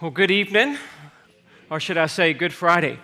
[0.00, 0.78] Well, good evening,
[1.68, 3.00] or should I say, good Friday.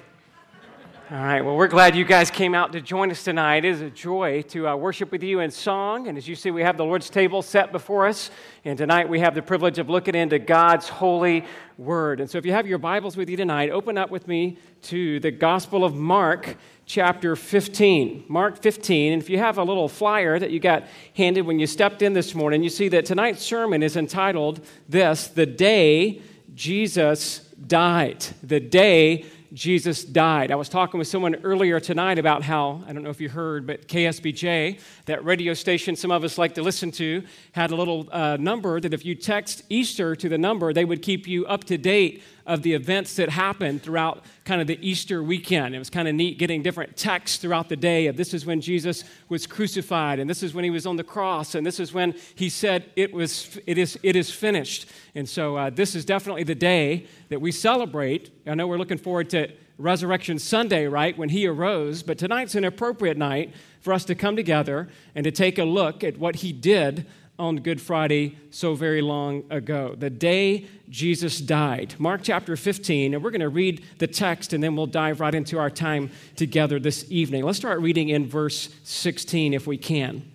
[1.11, 3.65] All right, well, we're glad you guys came out to join us tonight.
[3.65, 6.07] It is a joy to uh, worship with you in song.
[6.07, 8.31] And as you see, we have the Lord's table set before us.
[8.65, 11.45] And tonight we have the privilege of looking into God's holy
[11.79, 12.21] word.
[12.21, 15.19] And so if you have your Bibles with you tonight, open up with me to
[15.19, 16.57] the Gospel of Mark,
[16.87, 18.27] chapter 15.
[18.29, 19.15] Mark 15.
[19.15, 20.85] And if you have a little flyer that you got
[21.17, 25.27] handed when you stepped in this morning, you see that tonight's sermon is entitled This,
[25.27, 26.23] The Day
[26.55, 28.25] Jesus Died.
[28.43, 30.51] The Day Jesus died.
[30.51, 33.69] I was talking with someone earlier tonight about how, I don't know if you heard,
[33.69, 37.23] but KSBJ, that radio station some of us like to listen to,
[37.53, 41.03] had a little uh, number that if you text Easter to the number, they would
[41.03, 45.23] keep you up to date of the events that happened throughout kind of the Easter
[45.23, 45.75] weekend.
[45.75, 48.61] It was kind of neat getting different texts throughout the day of this is when
[48.61, 51.93] Jesus was crucified, and this is when he was on the cross, and this is
[51.93, 54.87] when he said it was it is it is finished.
[55.15, 58.31] And so uh, this is definitely the day that we celebrate.
[58.47, 62.65] I know we're looking forward to Resurrection Sunday, right, when he arose, but tonight's an
[62.65, 66.53] appropriate night for us to come together and to take a look at what he
[66.53, 67.07] did
[67.39, 71.95] on Good Friday so very long ago, the day Jesus died.
[71.99, 75.35] Mark chapter 15, and we're going to read the text and then we'll dive right
[75.35, 77.45] into our time together this evening.
[77.45, 80.31] Let's start reading in verse 16 if we can.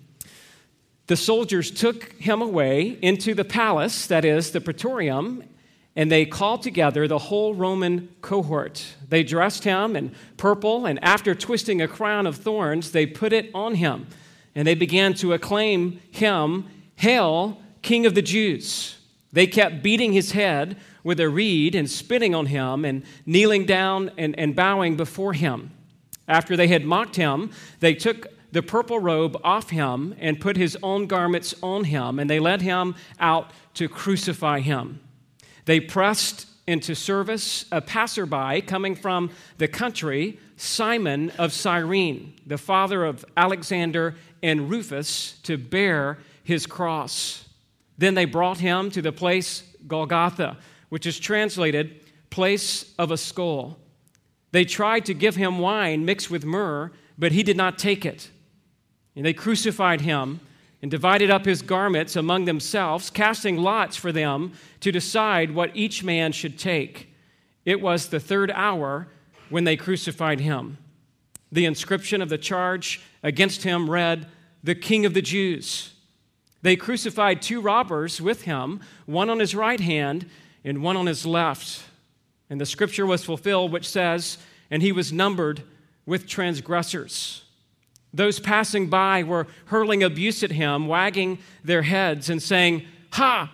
[1.08, 5.44] The soldiers took him away into the palace, that is, the praetorium,
[5.96, 8.86] and they called together the whole Roman cohort.
[9.08, 13.50] They dressed him in purple, and after twisting a crown of thorns, they put it
[13.56, 14.08] on him.
[14.54, 16.68] And they began to acclaim him
[17.00, 18.98] Hail, King of the Jews!
[19.32, 24.12] They kept beating his head with a reed and spitting on him and kneeling down
[24.18, 25.72] and, and bowing before him.
[26.28, 30.78] After they had mocked him, they took the purple robe off him and put his
[30.84, 35.00] own garments on him, and they led him out to crucify him.
[35.64, 43.06] They pressed into service a passerby coming from the country, Simon of Cyrene, the father
[43.06, 46.18] of Alexander and Rufus, to bear
[46.50, 47.48] his cross.
[47.98, 50.58] Then they brought him to the place Golgotha,
[50.90, 53.78] which is translated place of a skull.
[54.52, 58.30] They tried to give him wine mixed with myrrh, but he did not take it.
[59.16, 60.40] And they crucified him
[60.82, 66.04] and divided up his garments among themselves, casting lots for them to decide what each
[66.04, 67.14] man should take.
[67.66, 69.08] It was the third hour
[69.50, 70.78] when they crucified him.
[71.52, 74.28] The inscription of the charge against him read,
[74.64, 75.94] The King of the Jews.
[76.62, 80.30] They crucified two robbers with him, one on his right hand
[80.64, 81.84] and one on his left.
[82.50, 84.38] And the scripture was fulfilled, which says,
[84.70, 85.64] And he was numbered
[86.06, 87.44] with transgressors.
[88.14, 93.54] Those passing by were hurling abuse at him, wagging their heads and saying, Ha!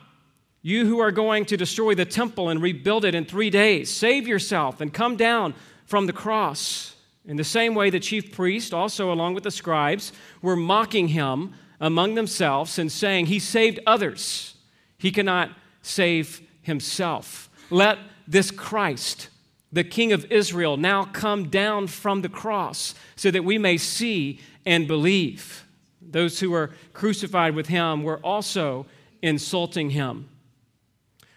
[0.62, 4.28] You who are going to destroy the temple and rebuild it in three days, save
[4.28, 5.54] yourself and come down
[5.86, 6.96] from the cross.
[7.28, 10.12] In the same way, the chief priest, also along with the scribes,
[10.42, 14.56] were mocking him among themselves and saying, He saved others,
[14.97, 17.50] he cannot save himself.
[17.69, 19.30] Let this Christ,
[19.72, 24.40] the King of Israel, now come down from the cross so that we may see
[24.66, 25.66] and believe.
[26.02, 28.85] Those who were crucified with him were also
[29.22, 30.30] insulting him.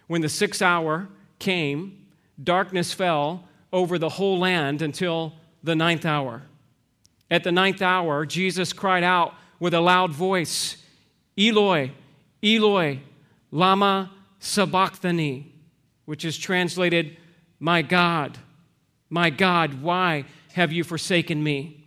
[0.06, 2.06] When the sixth hour came,
[2.42, 6.42] darkness fell over the whole land until the ninth hour.
[7.30, 10.76] At the ninth hour, Jesus cried out with a loud voice
[11.38, 11.92] Eloi,
[12.42, 13.00] Eloi,
[13.50, 14.10] Lama
[14.40, 15.52] Sabachthani,
[16.04, 17.16] which is translated,
[17.60, 18.38] My God,
[19.10, 20.24] my God, why
[20.54, 21.86] have you forsaken me?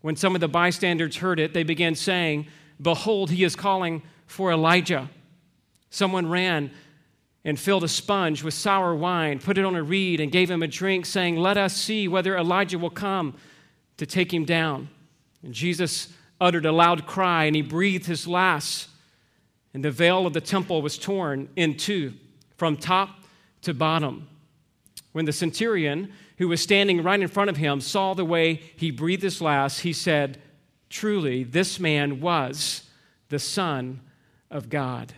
[0.00, 2.46] When some of the bystanders heard it, they began saying,
[2.80, 5.08] Behold, he is calling for Elijah.
[5.90, 6.70] Someone ran
[7.44, 10.62] and filled a sponge with sour wine, put it on a reed, and gave him
[10.62, 13.34] a drink, saying, Let us see whether Elijah will come
[13.96, 14.88] to take him down.
[15.42, 18.88] And Jesus uttered a loud cry and he breathed his last.
[19.74, 22.14] And the veil of the temple was torn in two
[22.56, 23.10] from top
[23.62, 24.28] to bottom.
[25.12, 28.90] When the centurion, who was standing right in front of him, saw the way he
[28.90, 30.40] breathed his last, he said,
[30.88, 32.88] Truly, this man was
[33.28, 34.00] the Son
[34.50, 35.12] of God.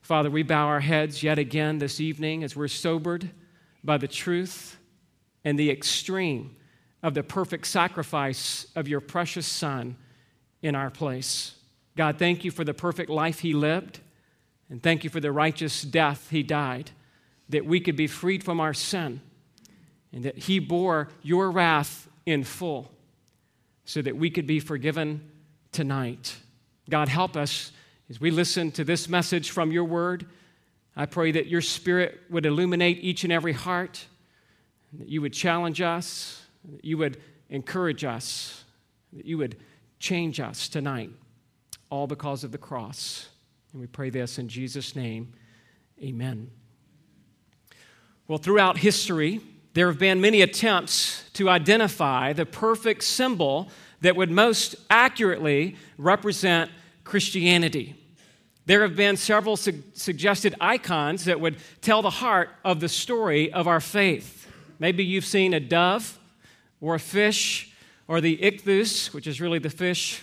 [0.00, 3.30] Father, we bow our heads yet again this evening as we're sobered
[3.84, 4.78] by the truth
[5.44, 6.56] and the extreme
[7.02, 9.96] of the perfect sacrifice of your precious Son
[10.62, 11.54] in our place.
[11.96, 14.00] God, thank you for the perfect life he lived,
[14.70, 16.90] and thank you for the righteous death he died,
[17.48, 19.20] that we could be freed from our sin,
[20.12, 22.90] and that he bore your wrath in full,
[23.84, 25.30] so that we could be forgiven
[25.72, 26.36] tonight.
[26.90, 27.72] God, help us
[28.10, 30.26] as we listen to this message from your word.
[30.96, 34.06] I pray that your spirit would illuminate each and every heart,
[34.94, 36.42] that you would challenge us,
[36.72, 37.18] that you would
[37.50, 38.64] encourage us,
[39.12, 39.56] that you would
[39.98, 41.10] change us tonight,
[41.90, 43.28] all because of the cross.
[43.72, 45.32] And we pray this in Jesus' name.
[46.02, 46.50] Amen.
[48.26, 49.40] Well, throughout history,
[49.74, 56.70] there have been many attempts to identify the perfect symbol that would most accurately represent
[57.04, 57.96] Christianity.
[58.66, 63.50] There have been several su- suggested icons that would tell the heart of the story
[63.52, 64.46] of our faith.
[64.78, 66.18] Maybe you've seen a dove
[66.80, 67.72] or a fish
[68.06, 70.22] or the ichthus, which is really the fish,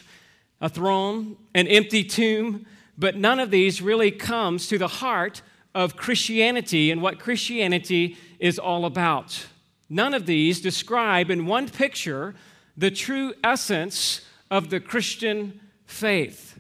[0.62, 2.66] a throne, an empty tomb,
[2.98, 5.42] but none of these really comes to the heart
[5.74, 9.48] of Christianity and what Christianity is all about.
[9.90, 12.34] None of these describe in one picture
[12.78, 16.60] the true essence of the Christian faith.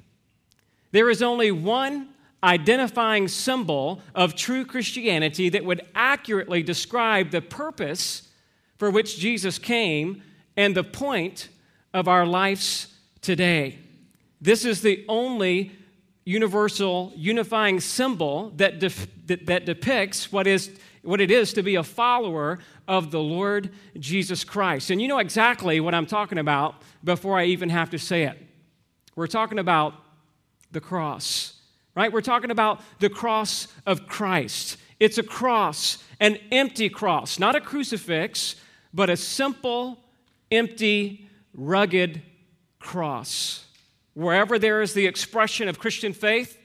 [0.91, 2.09] There is only one
[2.43, 8.29] identifying symbol of true Christianity that would accurately describe the purpose
[8.77, 10.21] for which Jesus came
[10.57, 11.49] and the point
[11.93, 13.79] of our lives today.
[14.41, 15.71] This is the only
[16.25, 20.71] universal unifying symbol that, that, that depicts what, is,
[21.03, 23.69] what it is to be a follower of the Lord
[23.99, 24.89] Jesus Christ.
[24.89, 28.41] And you know exactly what I'm talking about before I even have to say it.
[29.15, 29.93] We're talking about
[30.71, 31.53] the cross,
[31.95, 32.11] right?
[32.11, 34.77] We're talking about the cross of Christ.
[34.99, 38.55] It's a cross, an empty cross, not a crucifix,
[38.93, 39.99] but a simple,
[40.51, 42.21] empty, rugged
[42.79, 43.65] cross.
[44.13, 46.57] Wherever there is the expression of Christian faith,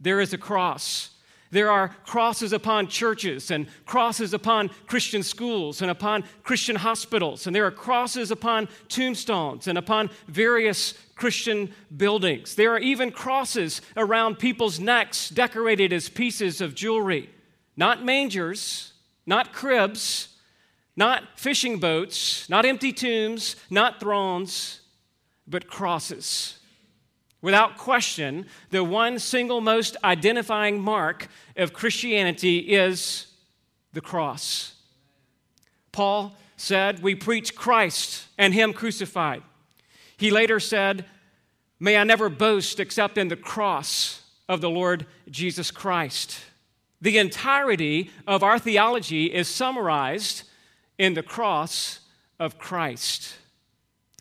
[0.00, 1.10] there is a cross.
[1.50, 7.46] There are crosses upon churches and crosses upon Christian schools and upon Christian hospitals.
[7.46, 12.56] And there are crosses upon tombstones and upon various Christian buildings.
[12.56, 17.30] There are even crosses around people's necks decorated as pieces of jewelry.
[17.76, 18.92] Not mangers,
[19.26, 20.28] not cribs,
[20.96, 24.80] not fishing boats, not empty tombs, not thrones,
[25.46, 26.58] but crosses.
[27.42, 33.26] Without question, the one single most identifying mark of Christianity is
[33.92, 34.74] the cross.
[35.92, 39.42] Paul said, We preach Christ and Him crucified.
[40.16, 41.04] He later said,
[41.78, 46.40] May I never boast except in the cross of the Lord Jesus Christ.
[47.00, 50.44] The entirety of our theology is summarized
[50.98, 52.00] in the cross
[52.38, 53.36] of Christ.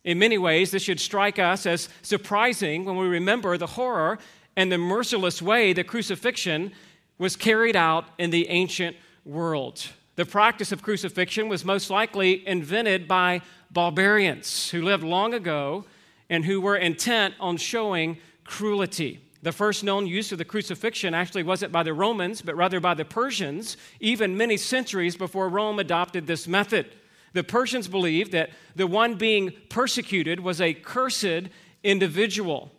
[0.03, 4.19] In many ways, this should strike us as surprising when we remember the horror
[4.55, 6.71] and the merciless way the crucifixion
[7.17, 9.87] was carried out in the ancient world.
[10.15, 13.41] The practice of crucifixion was most likely invented by
[13.71, 15.85] barbarians who lived long ago
[16.29, 19.24] and who were intent on showing cruelty.
[19.45, 22.95] The first known use of the crucifixion actually wasn't by the Romans, but rather by
[22.95, 26.95] the Persians, even many centuries before Rome adopted this method.
[27.33, 31.51] The Persians believed that the one being persecuted was a cursed
[31.83, 32.71] individual.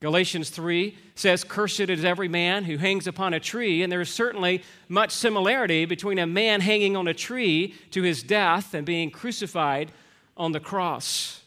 [0.00, 4.10] Galatians 3 says, Cursed is every man who hangs upon a tree, and there is
[4.10, 9.10] certainly much similarity between a man hanging on a tree to his death and being
[9.10, 9.90] crucified
[10.36, 11.40] on the cross.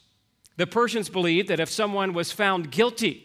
[0.57, 3.24] The Persians believed that if someone was found guilty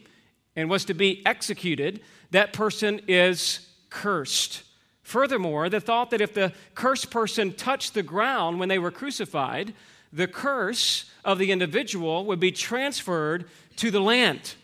[0.61, 4.63] and was to be executed, that person is cursed.
[5.03, 9.75] Furthermore, the thought that if the cursed person touched the ground when they were crucified,
[10.13, 14.55] the curse of the individual would be transferred to the land.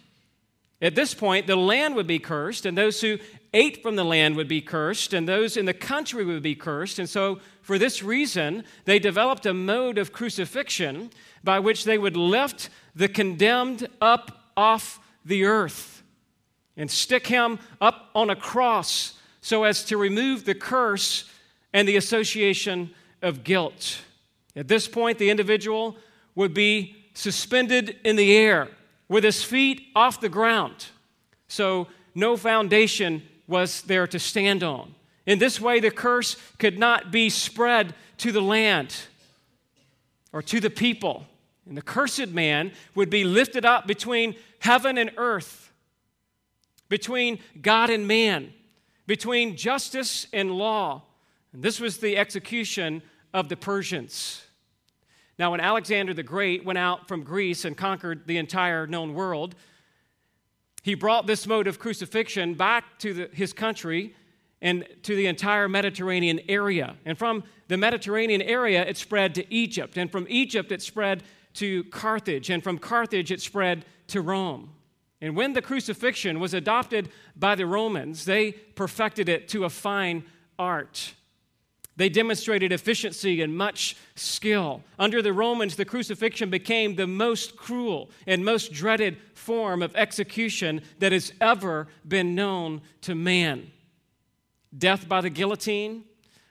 [0.81, 3.19] At this point, the land would be cursed, and those who
[3.55, 6.99] ate from the land would be cursed, and those in the country would be cursed.
[6.99, 11.11] And so, for this reason, they developed a mode of crucifixion
[11.43, 16.03] by which they would lift the condemned up off the earth
[16.77, 21.31] and stick him up on a cross so as to remove the curse
[21.73, 22.91] and the association
[23.23, 24.01] of guilt.
[24.55, 25.97] At this point, the individual
[26.35, 28.69] would be suspended in the air
[29.09, 30.87] with his feet off the ground.
[31.49, 34.95] So no foundation was there to stand on.
[35.27, 38.95] In this way, the curse could not be spread to the land
[40.33, 41.27] or to the people.
[41.67, 45.73] And the cursed man would be lifted up between heaven and earth,
[46.89, 48.53] between God and man
[49.07, 51.03] between justice and law.
[51.53, 54.43] And this was the execution of the Persians.
[55.39, 59.55] Now, when Alexander the Great went out from Greece and conquered the entire known world,
[60.83, 64.15] he brought this mode of crucifixion back to the, his country
[64.63, 66.97] and to the entire Mediterranean area.
[67.05, 69.99] And from the Mediterranean area, it spread to Egypt.
[69.99, 71.23] And from Egypt, it spread
[71.57, 72.51] to Carthage.
[72.51, 74.71] And from Carthage, it spread to Rome.
[75.21, 80.25] And when the crucifixion was adopted by the Romans, they perfected it to a fine
[80.59, 81.15] art.
[81.97, 84.83] They demonstrated efficiency and much skill.
[84.99, 90.83] Under the Romans, the crucifixion became the most cruel and most dreaded form of execution
[90.99, 93.71] that has ever been known to man.
[94.77, 96.05] Death by the guillotine,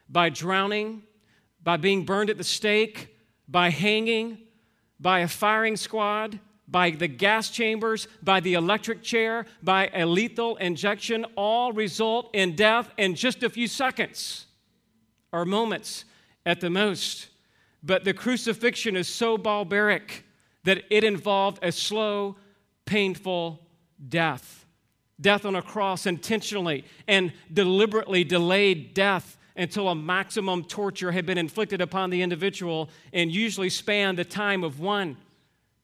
[0.09, 1.03] by drowning,
[1.63, 3.15] by being burned at the stake,
[3.47, 4.39] by hanging,
[4.99, 10.55] by a firing squad, by the gas chambers, by the electric chair, by a lethal
[10.57, 14.45] injection, all result in death in just a few seconds
[15.31, 16.05] or moments
[16.45, 17.27] at the most.
[17.83, 20.23] But the crucifixion is so barbaric
[20.63, 22.37] that it involved a slow,
[22.85, 23.61] painful
[24.09, 24.65] death.
[25.21, 31.37] Death on a cross intentionally and deliberately delayed death until a maximum torture had been
[31.37, 35.17] inflicted upon the individual and usually spanned the time of one,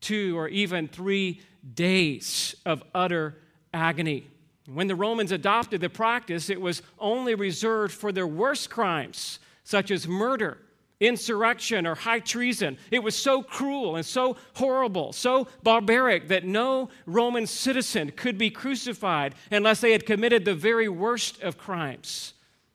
[0.02, 1.42] two, or even three
[1.74, 3.38] days of utter
[3.74, 4.28] agony.
[4.68, 9.92] When the Romans adopted the practice, it was only reserved for their worst crimes, such
[9.92, 10.58] as murder,
[11.00, 12.78] insurrection, or high treason.
[12.92, 18.50] It was so cruel and so horrible, so barbaric that no Roman citizen could be
[18.50, 22.34] crucified unless they had committed the very worst of crimes.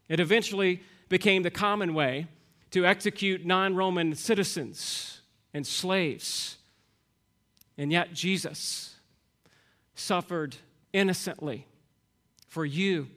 [0.09, 2.27] It eventually became the common way
[2.71, 5.21] to execute non Roman citizens
[5.55, 6.59] and slaves.
[7.79, 8.97] And yet, Jesus
[9.95, 10.57] suffered
[10.93, 11.67] innocently
[12.49, 13.09] for you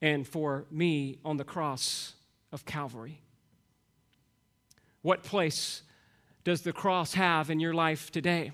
[0.00, 2.14] and for me on the cross
[2.52, 3.20] of Calvary.
[5.02, 5.82] What place
[6.44, 8.52] does the cross have in your life today?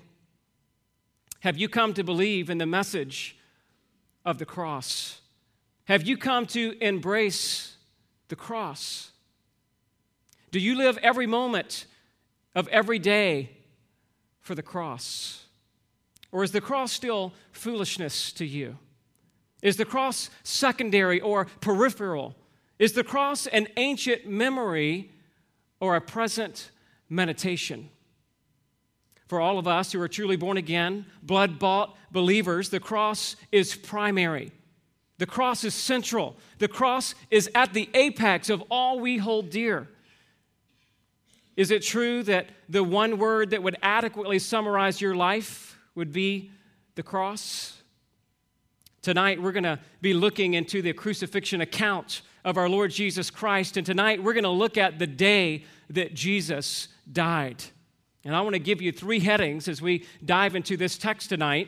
[1.41, 3.37] Have you come to believe in the message
[4.25, 5.20] of the cross?
[5.91, 7.75] Have you come to embrace
[8.29, 9.11] the cross?
[10.49, 11.85] Do you live every moment
[12.55, 13.49] of every day
[14.39, 15.43] for the cross?
[16.31, 18.77] Or is the cross still foolishness to you?
[19.61, 22.37] Is the cross secondary or peripheral?
[22.79, 25.11] Is the cross an ancient memory
[25.81, 26.71] or a present
[27.09, 27.89] meditation?
[29.27, 33.75] For all of us who are truly born again, blood bought believers, the cross is
[33.75, 34.53] primary.
[35.21, 36.35] The cross is central.
[36.57, 39.87] The cross is at the apex of all we hold dear.
[41.55, 46.49] Is it true that the one word that would adequately summarize your life would be
[46.95, 47.83] the cross?
[49.03, 53.77] Tonight, we're going to be looking into the crucifixion account of our Lord Jesus Christ.
[53.77, 57.63] And tonight, we're going to look at the day that Jesus died.
[58.25, 61.67] And I want to give you three headings as we dive into this text tonight.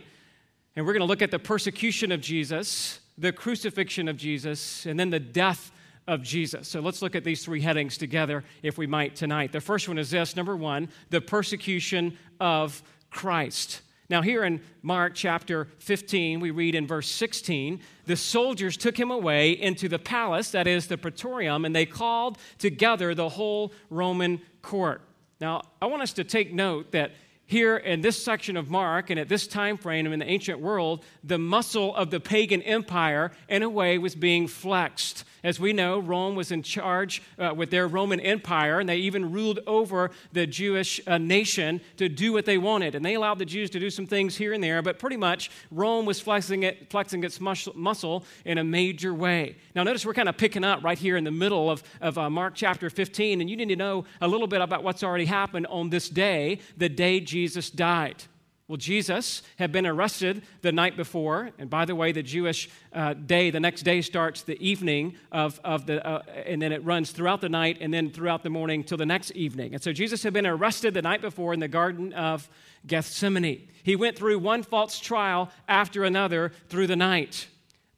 [0.75, 4.99] And we're going to look at the persecution of Jesus, the crucifixion of Jesus, and
[4.99, 5.71] then the death
[6.07, 6.67] of Jesus.
[6.67, 9.51] So let's look at these three headings together, if we might, tonight.
[9.51, 13.81] The first one is this number one, the persecution of Christ.
[14.09, 19.11] Now, here in Mark chapter 15, we read in verse 16 the soldiers took him
[19.11, 24.41] away into the palace, that is the praetorium, and they called together the whole Roman
[24.61, 25.01] court.
[25.39, 27.11] Now, I want us to take note that
[27.53, 31.05] here in this section of Mark and at this time frame in the ancient world,
[31.23, 35.23] the muscle of the pagan empire, in a way, was being flexed.
[35.43, 39.31] As we know, Rome was in charge uh, with their Roman Empire, and they even
[39.31, 42.95] ruled over the Jewish uh, nation to do what they wanted.
[42.95, 45.51] And they allowed the Jews to do some things here and there, but pretty much
[45.69, 49.57] Rome was flexing, it, flexing its muscle in a major way.
[49.75, 52.29] Now, notice we're kind of picking up right here in the middle of, of uh,
[52.29, 55.67] Mark chapter 15, and you need to know a little bit about what's already happened
[55.67, 58.23] on this day, the day Jesus died.
[58.67, 61.51] Well, Jesus had been arrested the night before.
[61.59, 65.59] And by the way, the Jewish uh, day, the next day starts the evening of,
[65.65, 68.83] of the, uh, and then it runs throughout the night and then throughout the morning
[68.83, 69.73] till the next evening.
[69.73, 72.49] And so Jesus had been arrested the night before in the Garden of
[72.87, 73.67] Gethsemane.
[73.83, 77.47] He went through one false trial after another through the night.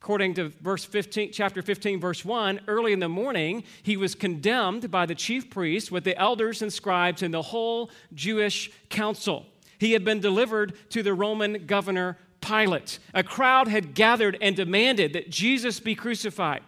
[0.00, 4.90] According to verse 15, chapter 15, verse 1, early in the morning, he was condemned
[4.90, 9.46] by the chief priests with the elders and scribes and the whole Jewish council.
[9.78, 12.98] He had been delivered to the Roman governor Pilate.
[13.12, 16.62] A crowd had gathered and demanded that Jesus be crucified.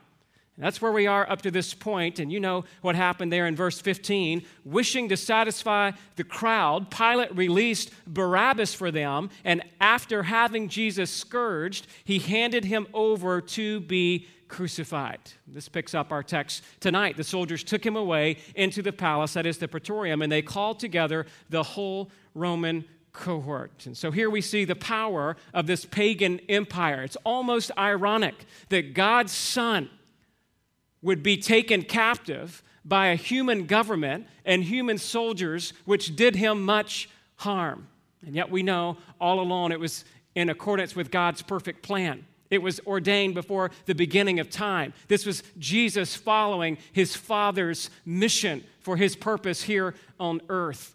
[0.59, 3.55] That's where we are up to this point, and you know what happened there in
[3.55, 4.43] verse 15.
[4.65, 11.87] Wishing to satisfy the crowd, Pilate released Barabbas for them, and after having Jesus scourged,
[12.05, 15.21] he handed him over to be crucified.
[15.47, 17.17] This picks up our text tonight.
[17.17, 20.81] The soldiers took him away into the palace, that is the praetorium, and they called
[20.81, 23.87] together the whole Roman cohort.
[23.87, 27.03] And so here we see the power of this pagan empire.
[27.03, 28.35] It's almost ironic
[28.71, 29.91] that God's Son
[31.03, 37.09] would be taken captive by a human government and human soldiers, which did him much
[37.37, 37.89] harm.
[38.27, 42.27] And yet we know all along it was in accordance with God's perfect plan.
[42.51, 44.95] It was ordained before the beginning of time.
[45.07, 50.95] This was Jesus following his Father's mission for his purpose here on earth.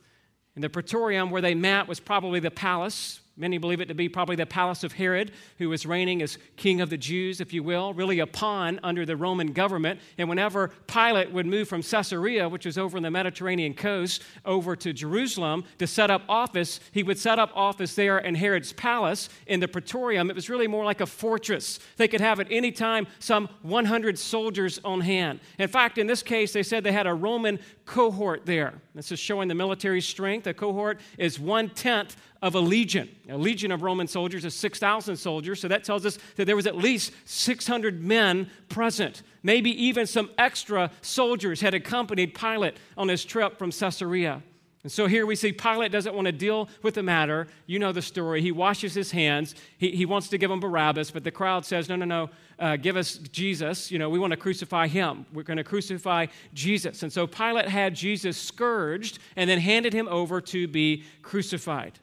[0.56, 4.10] And the praetorium where they met was probably the palace Many believe it to be
[4.10, 7.64] probably the palace of Herod, who was reigning as king of the Jews, if you
[7.64, 10.00] will, really a pawn under the Roman government.
[10.20, 14.76] And whenever Pilate would move from Caesarea, which was over in the Mediterranean coast, over
[14.76, 19.30] to Jerusalem to set up office, he would set up office there in Herod's palace
[19.48, 20.30] in the praetorium.
[20.30, 21.80] It was really more like a fortress.
[21.98, 25.40] They could have at any time some 100 soldiers on hand.
[25.58, 28.74] In fact, in this case, they said they had a Roman cohort there.
[28.96, 30.48] This is showing the military strength.
[30.48, 33.10] A cohort is one tenth of a legion.
[33.30, 36.68] A legion of Roman soldiers is 6,000 soldiers, so that tells us that there was
[36.68, 39.24] at least 600 men present.
[39.44, 44.42] Maybe even some extra soldiers had accompanied Pilate on his trip from Caesarea.
[44.84, 47.48] And so here we see Pilate doesn't want to deal with the matter.
[47.68, 48.42] You know the story.
[48.42, 49.56] He washes his hands.
[49.78, 52.76] He, he wants to give him Barabbas, but the crowd says, No, no, no, uh,
[52.76, 53.92] give us Jesus.
[53.92, 55.26] You know, we want to crucify him.
[55.32, 57.02] We're going to crucify Jesus.
[57.02, 62.00] And so Pilate had Jesus scourged and then handed him over to be crucified.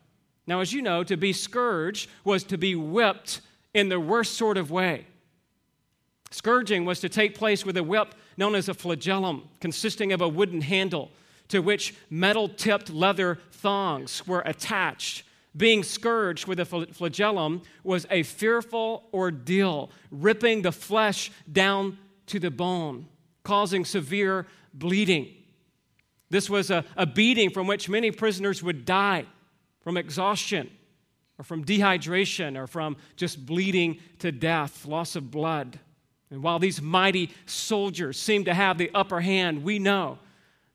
[0.47, 3.43] Now, as you know, to be scourged was to be whipped
[3.75, 5.07] in the worst sort of way.
[6.31, 10.29] Scourging was to take place with a whip known as a flagellum, consisting of a
[10.29, 11.11] wooden handle
[11.51, 15.25] to which metal tipped leather thongs were attached.
[15.57, 22.51] Being scourged with a flagellum was a fearful ordeal, ripping the flesh down to the
[22.51, 23.07] bone,
[23.43, 25.29] causing severe bleeding.
[26.31, 29.27] This was a, a beating from which many prisoners would die
[29.81, 30.71] from exhaustion
[31.37, 35.81] or from dehydration or from just bleeding to death, loss of blood.
[36.31, 40.19] And while these mighty soldiers seem to have the upper hand, we know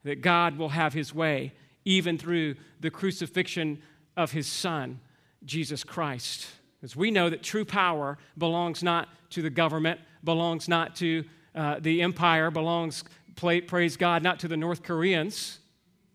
[0.06, 3.82] that God will have his way even through the crucifixion
[4.16, 5.00] of his son,
[5.44, 6.48] Jesus Christ.
[6.82, 11.80] As we know that true power belongs not to the government, belongs not to uh,
[11.80, 13.04] the empire, belongs,
[13.36, 15.60] praise God, not to the North Koreans.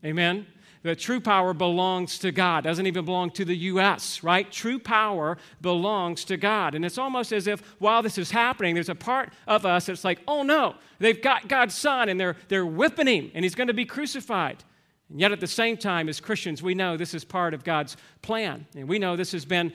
[0.05, 0.47] Amen
[0.83, 4.51] the true power belongs to God, doesn't even belong to the U.S., right?
[4.51, 6.75] True power belongs to God.
[6.75, 10.05] And it's almost as if while this is happening, there's a part of us that's
[10.05, 13.69] like, oh no, they've got God's son and they're, they're whipping him and he's going
[13.69, 14.65] to be crucified.
[15.11, 17.97] And yet at the same time, as Christians, we know this is part of God's
[18.23, 18.67] plan.
[18.75, 19.75] And we know this has been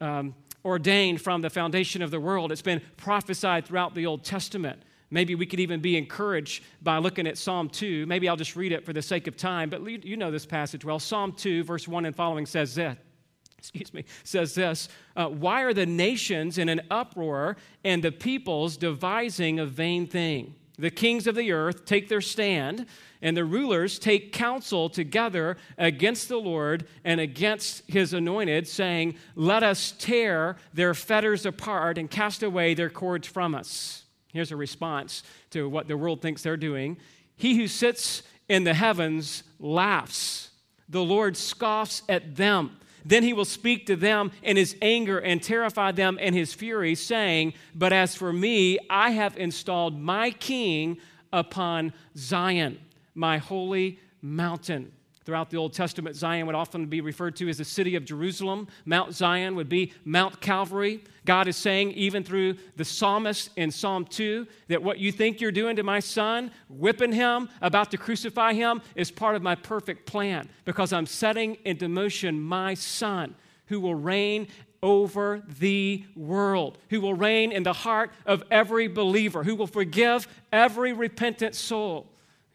[0.00, 4.82] um, ordained from the foundation of the world, it's been prophesied throughout the Old Testament.
[5.14, 8.04] Maybe we could even be encouraged by looking at Psalm 2.
[8.04, 10.84] Maybe I'll just read it for the sake of time, but you know this passage
[10.84, 10.98] well.
[10.98, 12.96] Psalm 2, verse 1 and following says this.
[13.58, 18.76] Excuse me, says this uh, Why are the nations in an uproar and the peoples
[18.76, 20.56] devising a vain thing?
[20.78, 22.86] The kings of the earth take their stand,
[23.22, 29.62] and the rulers take counsel together against the Lord and against his anointed, saying, Let
[29.62, 34.03] us tear their fetters apart and cast away their cords from us.
[34.34, 36.98] Here's a response to what the world thinks they're doing
[37.36, 40.50] He who sits in the heavens laughs,
[40.88, 42.76] the Lord scoffs at them.
[43.06, 46.94] Then he will speak to them in his anger and terrify them in his fury,
[46.94, 50.98] saying, But as for me, I have installed my king
[51.32, 52.78] upon Zion,
[53.14, 54.92] my holy mountain.
[55.24, 58.68] Throughout the Old Testament, Zion would often be referred to as the city of Jerusalem.
[58.84, 61.02] Mount Zion would be Mount Calvary.
[61.24, 65.50] God is saying, even through the psalmist in Psalm 2, that what you think you're
[65.50, 70.04] doing to my son, whipping him, about to crucify him, is part of my perfect
[70.04, 73.34] plan because I'm setting into motion my son
[73.66, 74.48] who will reign
[74.82, 80.28] over the world, who will reign in the heart of every believer, who will forgive
[80.52, 82.06] every repentant soul.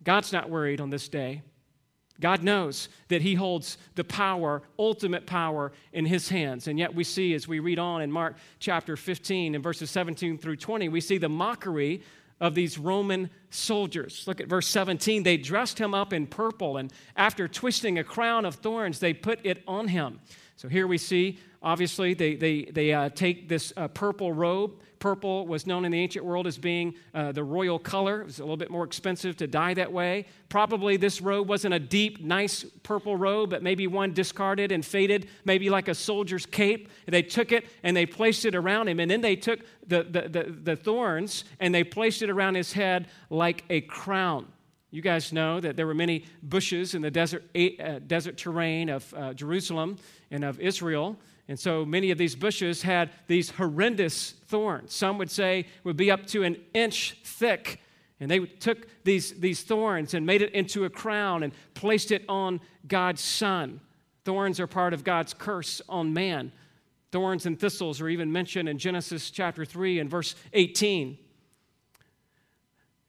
[0.04, 1.42] God's not worried on this day.
[2.20, 6.68] God knows that He holds the power, ultimate power, in His hands.
[6.68, 10.38] And yet, we see as we read on in Mark chapter 15 and verses 17
[10.38, 12.02] through 20, we see the mockery
[12.40, 14.24] of these Roman soldiers.
[14.28, 15.24] Look at verse 17.
[15.24, 19.40] They dressed him up in purple, and after twisting a crown of thorns, they put
[19.44, 20.20] it on him.
[20.56, 25.48] So here we see, obviously, they, they, they uh, take this uh, purple robe Purple
[25.48, 28.22] was known in the ancient world as being uh, the royal color.
[28.22, 30.26] It was a little bit more expensive to dye that way.
[30.50, 35.28] Probably this robe wasn't a deep, nice purple robe, but maybe one discarded and faded,
[35.46, 36.90] maybe like a soldier's cape.
[37.08, 39.00] They took it and they placed it around him.
[39.00, 42.74] And then they took the, the, the, the thorns and they placed it around his
[42.74, 44.48] head like a crown.
[44.92, 49.14] You guys know that there were many bushes in the desert, uh, desert terrain of
[49.14, 49.98] uh, Jerusalem
[50.32, 51.16] and of Israel.
[51.50, 54.94] And so many of these bushes had these horrendous thorns.
[54.94, 57.82] Some would say would be up to an inch thick.
[58.20, 62.24] And they took these, these thorns and made it into a crown and placed it
[62.30, 63.82] on God's son.
[64.26, 66.52] Thorns are part of God's curse on man.
[67.12, 71.18] Thorns and thistles are even mentioned in Genesis chapter 3 and verse 18.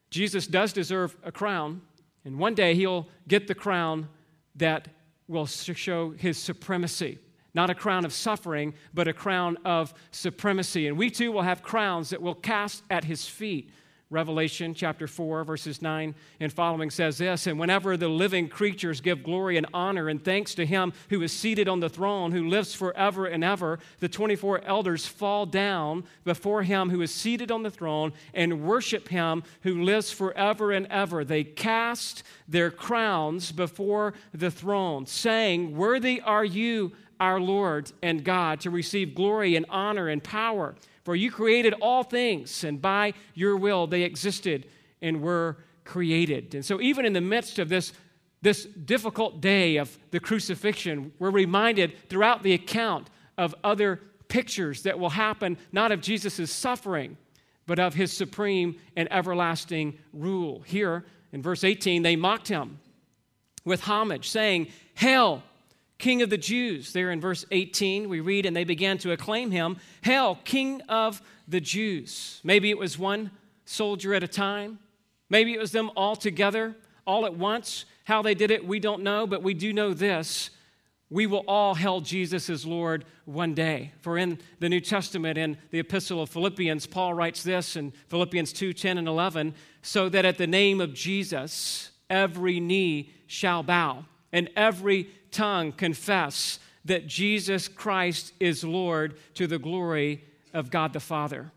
[0.09, 1.83] Jesus does deserve a crown,
[2.25, 4.09] and one day he'll get the crown
[4.55, 4.89] that
[5.29, 7.19] will show his supremacy.
[7.55, 10.87] Not a crown of suffering, but a crown of supremacy.
[10.87, 13.71] And we too will have crowns that will cast at his feet.
[14.13, 19.23] Revelation chapter 4, verses 9 and following says this And whenever the living creatures give
[19.23, 22.75] glory and honor and thanks to him who is seated on the throne, who lives
[22.75, 27.71] forever and ever, the 24 elders fall down before him who is seated on the
[27.71, 31.25] throne and worship him who lives forever and ever.
[31.25, 38.61] They cast their crowns before the throne, saying, Worthy are you, our Lord and God,
[38.61, 40.75] to receive glory and honor and power.
[41.05, 44.67] For you created all things, and by your will they existed
[45.03, 46.55] and were created.
[46.55, 47.93] And so, even in the midst of this,
[48.43, 54.99] this difficult day of the crucifixion, we're reminded throughout the account of other pictures that
[54.99, 57.17] will happen, not of Jesus' suffering,
[57.67, 60.61] but of his supreme and everlasting rule.
[60.61, 62.79] Here in verse 18, they mocked him
[63.65, 65.43] with homage, saying, Hail!
[66.01, 66.93] King of the Jews.
[66.93, 71.23] There in verse 18, we read, and they began to acclaim him, Hail, King of
[71.47, 72.41] the Jews.
[72.43, 73.31] Maybe it was one
[73.65, 74.81] soldier at a time.
[75.29, 76.75] Maybe it was them all together,
[77.07, 77.85] all at once.
[78.05, 80.51] How they did it, we don't know, but we do know this.
[81.11, 83.93] We will all hail Jesus as Lord one day.
[84.01, 88.53] For in the New Testament, in the epistle of Philippians, Paul writes this in Philippians
[88.53, 94.05] 2 10 and 11 so that at the name of Jesus, every knee shall bow
[94.33, 101.01] and every tongue confess that Jesus Christ is Lord to the glory of God the
[101.01, 101.53] Father.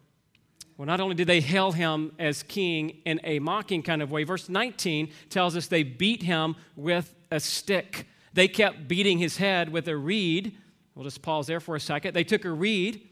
[0.78, 4.24] Well, not only did they hail him as king in a mocking kind of way,
[4.24, 8.08] verse 19 tells us they beat him with a stick.
[8.34, 10.58] They kept beating his head with a reed.
[10.96, 12.14] We'll just pause there for a second.
[12.14, 13.08] They took a reed,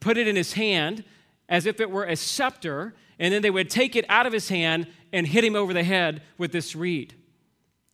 [0.00, 1.04] put it in his hand
[1.48, 4.48] as if it were a scepter, and then they would take it out of his
[4.48, 7.14] hand and hit him over the head with this reed.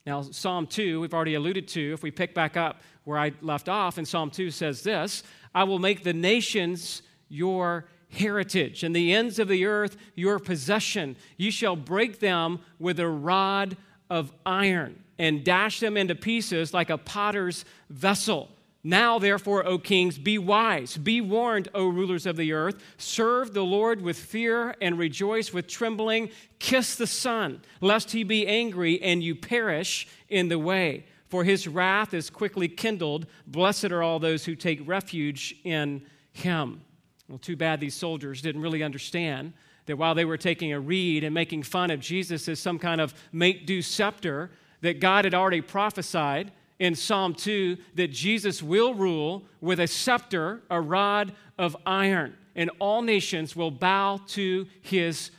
[0.09, 3.69] Now, Psalm 2, we've already alluded to, if we pick back up where I left
[3.69, 5.23] off, and Psalm 2 says this
[5.55, 11.15] I will make the nations your heritage, and the ends of the earth your possession.
[11.37, 13.77] You shall break them with a rod
[14.09, 18.49] of iron and dash them into pieces like a potter's vessel.
[18.85, 20.97] Now, therefore, O kings, be wise.
[20.97, 22.81] Be warned, O rulers of the earth.
[22.97, 26.31] Serve the Lord with fear and rejoice with trembling.
[26.59, 31.07] Kiss the Son, lest he be angry and you perish in the way.
[31.27, 33.27] For his wrath is quickly kindled.
[33.47, 36.83] Blessed are all those who take refuge in him.
[37.29, 39.53] Well, too bad these soldiers didn't really understand
[39.87, 43.01] that while they were taking a reed and making fun of Jesus as some kind
[43.01, 48.95] of make do scepter, that God had already prophesied in Psalm 2 that Jesus will
[48.95, 55.31] rule with a scepter, a rod of iron, and all nations will bow to his,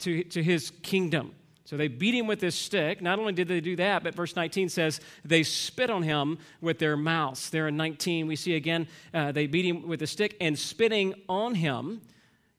[0.00, 1.34] to, to his kingdom.
[1.66, 3.00] So they beat him with this stick.
[3.00, 6.78] Not only did they do that, but verse 19 says they spit on him with
[6.78, 7.50] their mouths.
[7.50, 11.14] There in 19, we see again uh, they beat him with a stick and spitting
[11.28, 12.02] on him.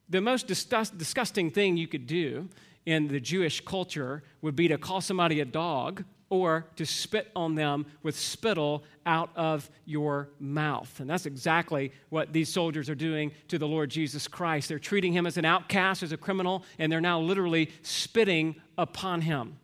[0.09, 2.49] The most disgust- disgusting thing you could do
[2.85, 7.55] in the Jewish culture would be to call somebody a dog or to spit on
[7.55, 10.99] them with spittle out of your mouth.
[10.99, 14.69] And that's exactly what these soldiers are doing to the Lord Jesus Christ.
[14.69, 19.21] They're treating him as an outcast, as a criminal, and they're now literally spitting upon
[19.21, 19.57] him.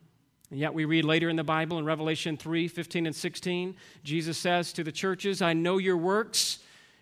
[0.50, 4.38] And yet we read later in the Bible in Revelation 3 15 and 16, Jesus
[4.38, 6.58] says to the churches, I know your works.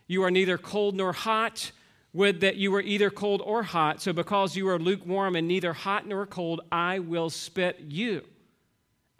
[0.07, 1.73] You are neither cold nor hot.
[2.13, 4.03] Would that you were either cold or hot.
[4.03, 8.25] So because you are lukewarm and neither hot nor cold, I will spit you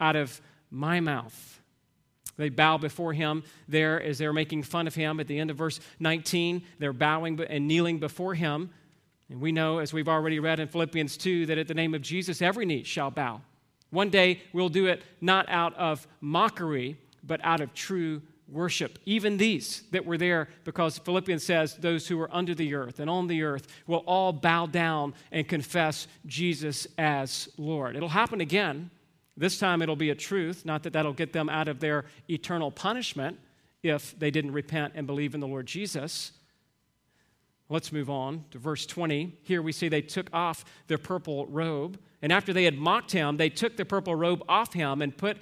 [0.01, 1.61] out of my mouth.
[2.37, 5.19] They bow before him there as they're making fun of him.
[5.19, 8.71] At the end of verse 19, they're bowing and kneeling before him.
[9.29, 12.01] And we know, as we've already read in Philippians 2, that at the name of
[12.01, 13.41] Jesus, every knee shall bow.
[13.91, 18.99] One day, we'll do it not out of mockery, but out of true worship.
[19.05, 23.09] Even these that were there, because Philippians says those who are under the earth and
[23.09, 27.95] on the earth will all bow down and confess Jesus as Lord.
[27.95, 28.89] It'll happen again
[29.41, 32.69] this time it'll be a truth, not that that'll get them out of their eternal
[32.69, 33.39] punishment
[33.81, 36.33] if they didn't repent and believe in the Lord Jesus.
[37.67, 39.39] Let's move on to verse 20.
[39.41, 43.37] Here we see they took off their purple robe, and after they had mocked him,
[43.37, 45.37] they took the purple robe off him and put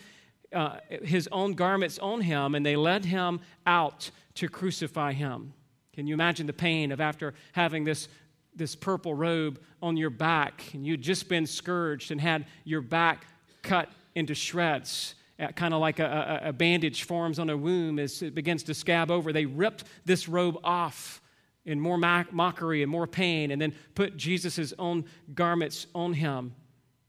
[0.53, 5.53] uh, his own garments on him, and they led him out to crucify him.
[5.91, 8.07] Can you imagine the pain of after having this,
[8.55, 13.25] this purple robe on your back, and you'd just been scourged and had your back
[13.61, 15.15] cut into shreds.
[15.39, 18.63] uh, kind of like a, a, a bandage forms on a wound as it begins
[18.63, 19.31] to scab over.
[19.31, 21.21] They ripped this robe off
[21.65, 26.55] in more mockery and more pain, and then put Jesus' own garments on him.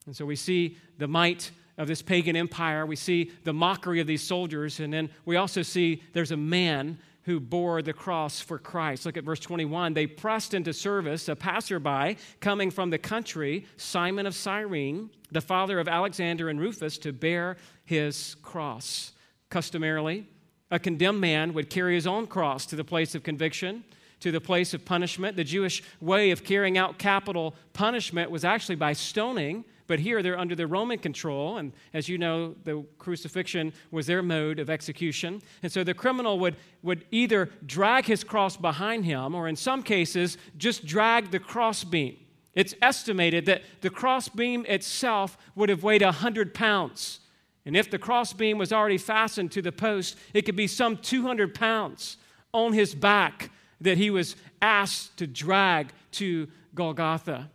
[0.06, 2.84] And so we see the might of this pagan empire.
[2.84, 6.98] We see the mockery of these soldiers, and then we also see there's a man
[7.24, 9.04] who bore the cross for Christ.
[9.04, 9.94] Look at verse 21.
[9.94, 15.78] They pressed into service a passerby coming from the country, Simon of Cyrene, the father
[15.78, 19.12] of Alexander and Rufus, to bear his cross.
[19.50, 20.26] Customarily,
[20.70, 23.84] a condemned man would carry his own cross to the place of conviction,
[24.20, 25.36] to the place of punishment.
[25.36, 30.38] The Jewish way of carrying out capital punishment was actually by stoning but here they're
[30.38, 35.42] under the Roman control, and as you know, the crucifixion was their mode of execution.
[35.64, 39.82] And so the criminal would, would either drag his cross behind him, or in some
[39.82, 42.16] cases, just drag the crossbeam.
[42.54, 47.18] It's estimated that the crossbeam itself would have weighed 100 pounds.
[47.66, 51.52] And if the crossbeam was already fastened to the post, it could be some 200
[51.52, 52.16] pounds
[52.54, 53.50] on his back
[53.80, 57.50] that he was asked to drag to Golgotha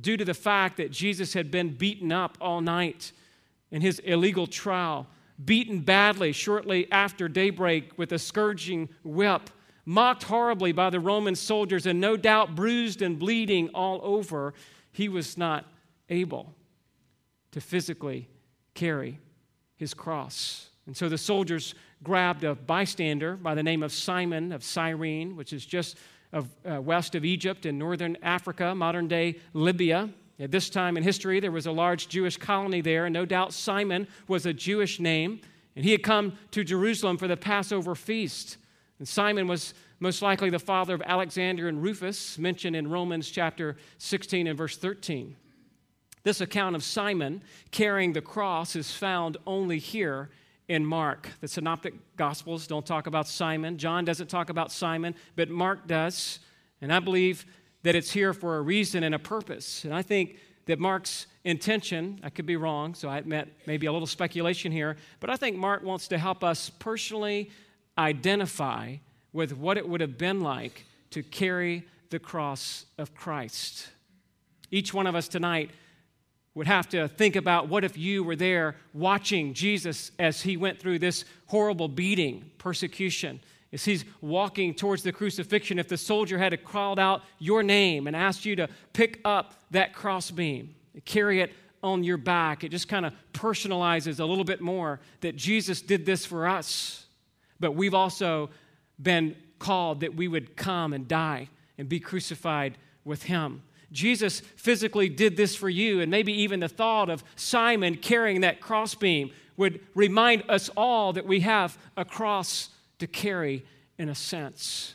[0.00, 3.12] due to the fact that Jesus had been beaten up all night
[3.70, 5.06] in his illegal trial,
[5.44, 9.50] beaten badly shortly after daybreak with a scourging whip,
[9.84, 14.52] mocked horribly by the Roman soldiers, and no doubt bruised and bleeding all over,
[14.92, 15.64] he was not
[16.10, 16.54] able
[17.52, 18.28] to physically
[18.74, 19.18] carry
[19.76, 20.68] his cross.
[20.86, 25.52] And so the soldiers grabbed a bystander by the name of Simon of Cyrene, which
[25.52, 25.98] is just
[26.32, 30.10] of, uh, west of Egypt in northern Africa, modern day Libya.
[30.40, 33.52] At this time in history, there was a large Jewish colony there, and no doubt
[33.52, 35.40] Simon was a Jewish name,
[35.74, 38.56] and he had come to Jerusalem for the Passover feast.
[38.98, 43.76] And Simon was most likely the father of Alexander and Rufus, mentioned in Romans chapter
[43.98, 45.36] 16 and verse 13.
[46.22, 50.30] This account of Simon carrying the cross is found only here
[50.68, 51.28] in Mark.
[51.40, 53.78] The Synoptic Gospels don't talk about Simon.
[53.78, 56.38] John doesn't talk about Simon, but Mark does.
[56.80, 57.46] And I believe
[57.82, 59.84] that it's here for a reason and a purpose.
[59.84, 63.92] And I think that Mark's intention, I could be wrong, so I admit maybe a
[63.92, 67.50] little speculation here, but I think Mark wants to help us personally
[67.96, 68.96] identify
[69.32, 73.88] with what it would have been like to carry the cross of Christ.
[74.70, 75.70] Each one of us tonight
[76.58, 80.80] would have to think about what if you were there watching Jesus as he went
[80.80, 83.38] through this horrible beating, persecution,
[83.72, 85.78] as he's walking towards the crucifixion.
[85.78, 89.94] If the soldier had called out your name and asked you to pick up that
[89.94, 91.52] crossbeam, carry it
[91.84, 96.04] on your back, it just kind of personalizes a little bit more that Jesus did
[96.04, 97.06] this for us.
[97.60, 98.50] But we've also
[99.00, 103.62] been called that we would come and die and be crucified with him.
[103.90, 108.60] Jesus physically did this for you, and maybe even the thought of Simon carrying that
[108.60, 113.64] crossbeam would remind us all that we have a cross to carry
[113.98, 114.94] in a sense.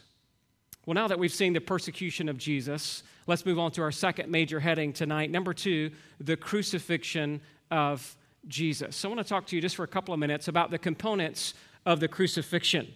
[0.86, 4.29] Well, now that we've seen the persecution of Jesus, let's move on to our second
[4.29, 5.32] major heading tonight.
[5.32, 8.15] Number two, the crucifixion of
[8.47, 8.95] Jesus.
[8.95, 10.77] So I want to talk to you just for a couple of minutes about the
[10.77, 11.53] components
[11.86, 12.88] of the crucifixion.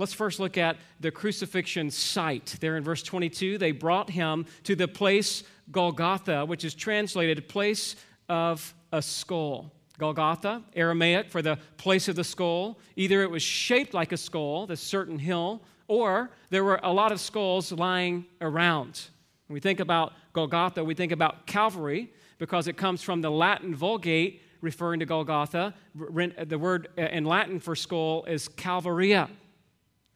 [0.00, 2.56] Let's first look at the crucifixion site.
[2.58, 7.96] There in verse 22, they brought him to the place Golgotha, which is translated place
[8.26, 9.70] of a skull.
[9.98, 12.78] Golgotha, Aramaic for the place of the skull.
[12.96, 17.12] Either it was shaped like a skull, this certain hill, or there were a lot
[17.12, 19.02] of skulls lying around.
[19.48, 23.74] When we think about Golgotha, we think about Calvary because it comes from the Latin
[23.74, 25.74] Vulgate referring to Golgotha.
[25.94, 29.28] The word uh, in Latin for skull is Calvaria.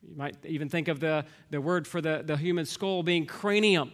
[0.08, 3.92] You might even think of the, the word for the, the human skull being cranium.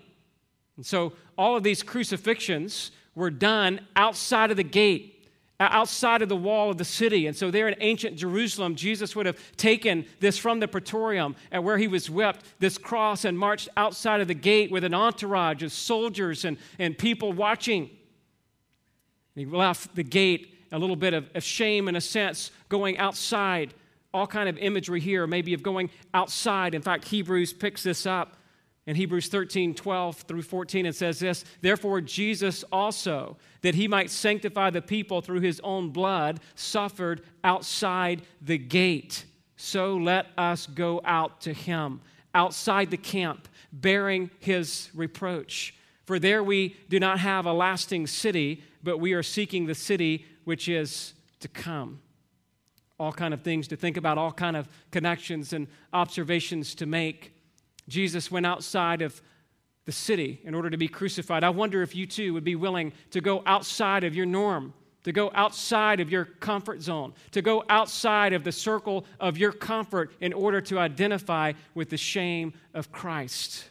[0.76, 6.36] And so all of these crucifixions were done outside of the gate, outside of the
[6.36, 7.26] wall of the city.
[7.26, 11.64] And so there in ancient Jerusalem, Jesus would have taken this from the praetorium and
[11.64, 15.62] where he was whipped, this cross, and marched outside of the gate with an entourage
[15.62, 17.90] of soldiers and, and people watching.
[19.34, 23.74] He left the gate a little bit of, of shame in a sense, going outside
[24.12, 26.74] all kind of imagery here, maybe of going outside.
[26.74, 28.36] In fact, Hebrews picks this up
[28.86, 30.86] in Hebrews 13, 12 through 14.
[30.86, 35.90] It says this Therefore, Jesus also, that he might sanctify the people through his own
[35.90, 39.24] blood, suffered outside the gate.
[39.56, 42.00] So let us go out to him,
[42.34, 45.74] outside the camp, bearing his reproach.
[46.06, 50.24] For there we do not have a lasting city, but we are seeking the city
[50.44, 52.00] which is to come
[53.00, 57.34] all kind of things to think about, all kind of connections and observations to make.
[57.88, 59.20] Jesus went outside of
[59.86, 61.42] the city in order to be crucified.
[61.42, 65.12] I wonder if you too would be willing to go outside of your norm to
[65.12, 70.12] go outside of your comfort zone, to go outside of the circle of your comfort
[70.20, 73.70] in order to identify with the shame of Christ.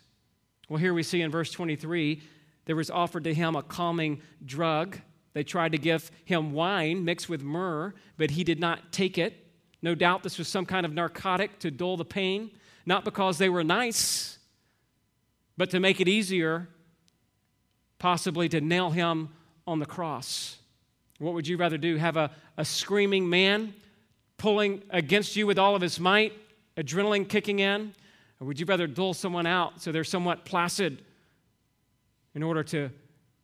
[0.70, 2.22] Well, here we see in verse 23
[2.65, 5.00] there was offered to him a calming drug.
[5.39, 9.47] They tried to give him wine mixed with myrrh, but he did not take it.
[9.82, 12.52] No doubt this was some kind of narcotic to dull the pain,
[12.86, 14.38] not because they were nice,
[15.56, 16.67] but to make it easier,
[17.99, 19.30] possibly to nail him
[19.65, 20.58] on the cross.
[21.19, 21.95] What would you rather do?
[21.95, 23.73] Have a, a screaming man
[24.36, 26.34] pulling against you with all of his might,
[26.75, 27.93] adrenaline kicking in?
[28.41, 31.02] Or would you rather dull someone out so they're somewhat placid
[32.36, 32.91] in order to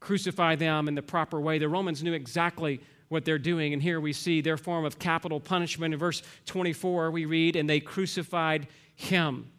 [0.05, 1.57] crucify them in the proper way?
[1.57, 3.73] The Romans knew exactly what they're doing.
[3.73, 5.93] And here we see their form of capital punishment.
[5.93, 9.51] In verse 24, we read, And they crucified him.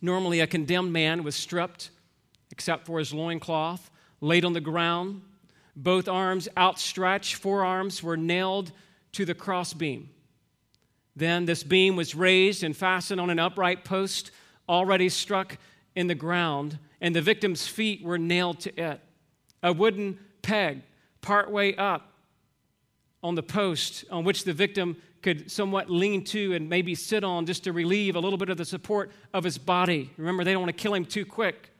[0.00, 1.90] Normally, a condemned man was stripped,
[2.50, 5.22] except for his loincloth, laid on the ground,
[5.74, 8.72] both arms outstretched, forearms were nailed
[9.12, 10.10] to the crossbeam.
[11.16, 14.30] Then this beam was raised and fastened on an upright post
[14.68, 15.56] already struck
[15.94, 19.00] in the ground, and the victim's feet were nailed to it.
[19.62, 20.82] A wooden peg
[21.20, 22.12] partway up
[23.22, 27.46] on the post on which the victim could somewhat lean to and maybe sit on
[27.46, 30.10] just to relieve a little bit of the support of his body.
[30.16, 31.70] Remember, they don't want to kill him too quick.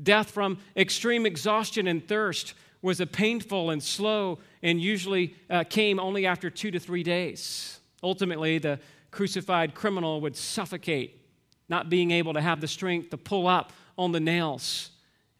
[0.00, 5.98] Death from extreme exhaustion and thirst was a painful and slow and usually uh, came
[5.98, 7.80] only after two to three days.
[8.02, 8.78] Ultimately, the
[9.10, 11.20] crucified criminal would suffocate,
[11.68, 14.90] not being able to have the strength to pull up on the nails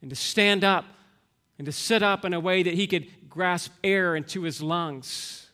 [0.01, 0.83] and to stand up
[1.59, 5.45] and to sit up in a way that he could grasp air into his lungs.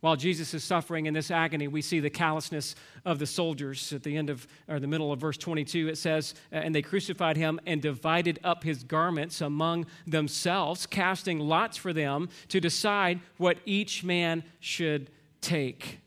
[0.00, 3.92] While Jesus is suffering in this agony, we see the callousness of the soldiers.
[3.92, 7.36] At the end of, or the middle of verse 22, it says, And they crucified
[7.36, 13.58] him and divided up his garments among themselves, casting lots for them to decide what
[13.66, 15.98] each man should take.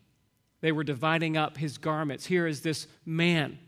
[0.61, 2.25] They were dividing up his garments.
[2.25, 3.59] Here is this man,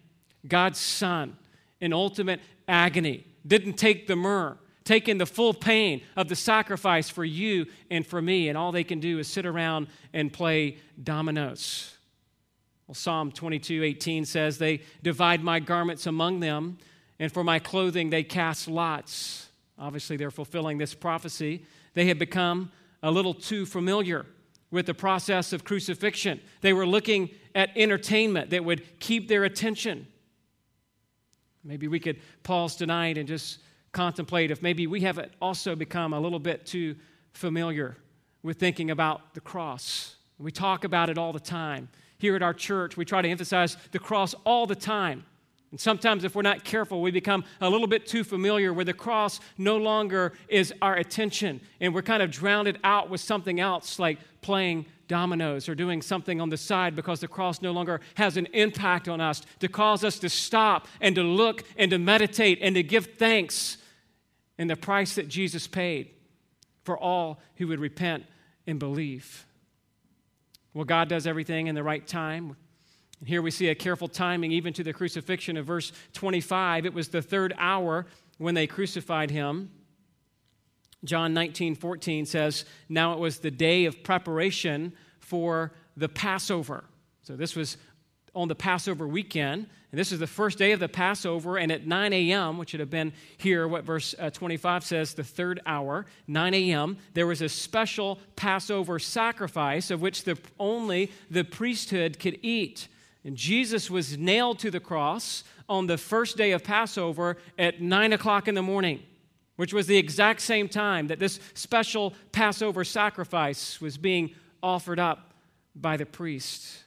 [0.47, 1.35] God's son,
[1.81, 7.25] in ultimate agony, didn't take the myrrh, taking the full pain of the sacrifice for
[7.25, 11.97] you and for me, and all they can do is sit around and play dominoes.
[12.87, 16.77] Well, Psalm 22 18 says, They divide my garments among them,
[17.19, 19.49] and for my clothing they cast lots.
[19.77, 21.65] Obviously, they're fulfilling this prophecy.
[21.93, 24.25] They had become a little too familiar
[24.71, 26.41] with the process of crucifixion.
[26.61, 30.07] They were looking at entertainment that would keep their attention.
[31.63, 33.59] Maybe we could pause tonight and just
[33.91, 36.95] contemplate if maybe we haven't also become a little bit too
[37.31, 37.95] familiar
[38.41, 40.15] with thinking about the cross.
[40.37, 41.89] We talk about it all the time.
[42.17, 45.25] Here at our church, we try to emphasize the cross all the time.
[45.71, 48.93] And sometimes, if we're not careful, we become a little bit too familiar where the
[48.93, 53.97] cross no longer is our attention and we're kind of drowned out with something else
[53.97, 58.37] like playing dominoes or doing something on the side because the cross no longer has
[58.37, 62.59] an impact on us to cause us to stop and to look and to meditate
[62.61, 63.77] and to give thanks
[64.57, 66.11] in the price that Jesus paid
[66.83, 68.25] for all who would repent
[68.67, 69.45] and believe.
[70.73, 72.55] Well, God does everything in the right time.
[73.19, 76.85] And here we see a careful timing even to the crucifixion of verse 25.
[76.85, 78.05] It was the third hour
[78.37, 79.71] when they crucified him.
[81.03, 86.85] John 19, 14 says, Now it was the day of preparation for the Passover.
[87.23, 87.77] So this was
[88.35, 89.67] on the Passover weekend.
[89.91, 92.79] And this is the first day of the Passover, and at 9 a.m., which would
[92.79, 97.43] have been here, what verse uh, 25 says, the third hour, 9 a.m., there was
[97.43, 102.87] a special Passover sacrifice of which the, only the priesthood could eat.
[103.23, 108.13] And Jesus was nailed to the cross on the first day of Passover at 9
[108.13, 109.03] o'clock in the morning,
[109.55, 115.33] which was the exact same time that this special Passover sacrifice was being offered up
[115.75, 116.83] by the priest.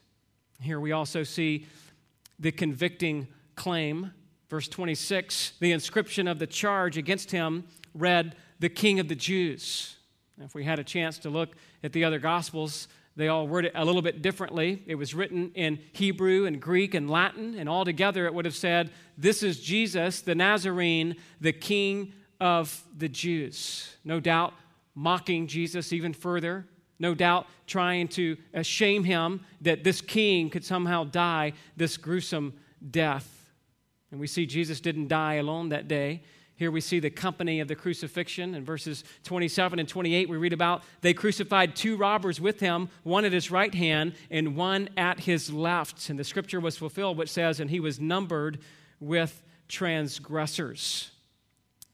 [0.61, 1.67] Here we also see
[2.39, 4.13] the convicting claim.
[4.49, 9.97] Verse 26 the inscription of the charge against him read, The King of the Jews.
[10.39, 13.73] If we had a chance to look at the other Gospels, they all word it
[13.75, 14.83] a little bit differently.
[14.87, 18.55] It was written in Hebrew and Greek and Latin, and all together it would have
[18.55, 23.97] said, This is Jesus, the Nazarene, the King of the Jews.
[24.05, 24.55] No doubt
[24.95, 26.67] mocking Jesus even further,
[26.99, 32.55] no doubt trying to uh, shame him that this king could somehow die this gruesome
[32.91, 33.53] death.
[34.11, 36.23] And we see Jesus didn't die alone that day.
[36.57, 38.55] Here we see the company of the crucifixion.
[38.55, 43.27] In verses 27 and 28, we read about they crucified two robbers with him, one
[43.27, 46.09] at his right hand and one at his left.
[46.09, 48.61] And the scripture was fulfilled, which says, And he was numbered
[49.01, 51.11] with transgressors.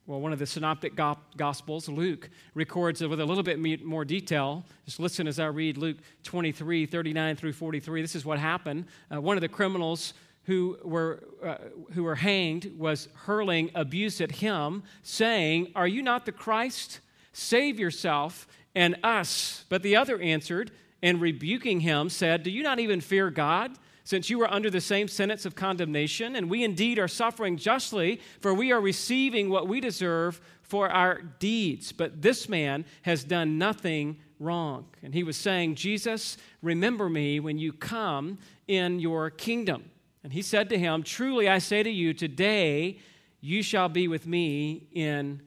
[0.06, 0.94] Well, one of the synoptic
[1.36, 4.64] gospels, Luke, records it with a little bit more detail.
[4.84, 8.02] Just listen as I read Luke 23, 39 through 43.
[8.02, 8.86] This is what happened.
[9.14, 11.54] Uh, one of the criminals who were, uh,
[11.92, 16.98] who were hanged was hurling abuse at him, saying, Are you not the Christ?
[17.32, 19.64] Save yourself and us.
[19.68, 23.78] But the other answered, and rebuking him, said, Do you not even fear God?
[24.04, 28.20] Since you are under the same sentence of condemnation, and we indeed are suffering justly,
[28.40, 31.92] for we are receiving what we deserve for our deeds.
[31.92, 34.86] But this man has done nothing wrong.
[35.02, 39.90] And he was saying, Jesus, remember me when you come in your kingdom.
[40.24, 42.98] And he said to him, Truly I say to you, today
[43.40, 45.42] you shall be with me in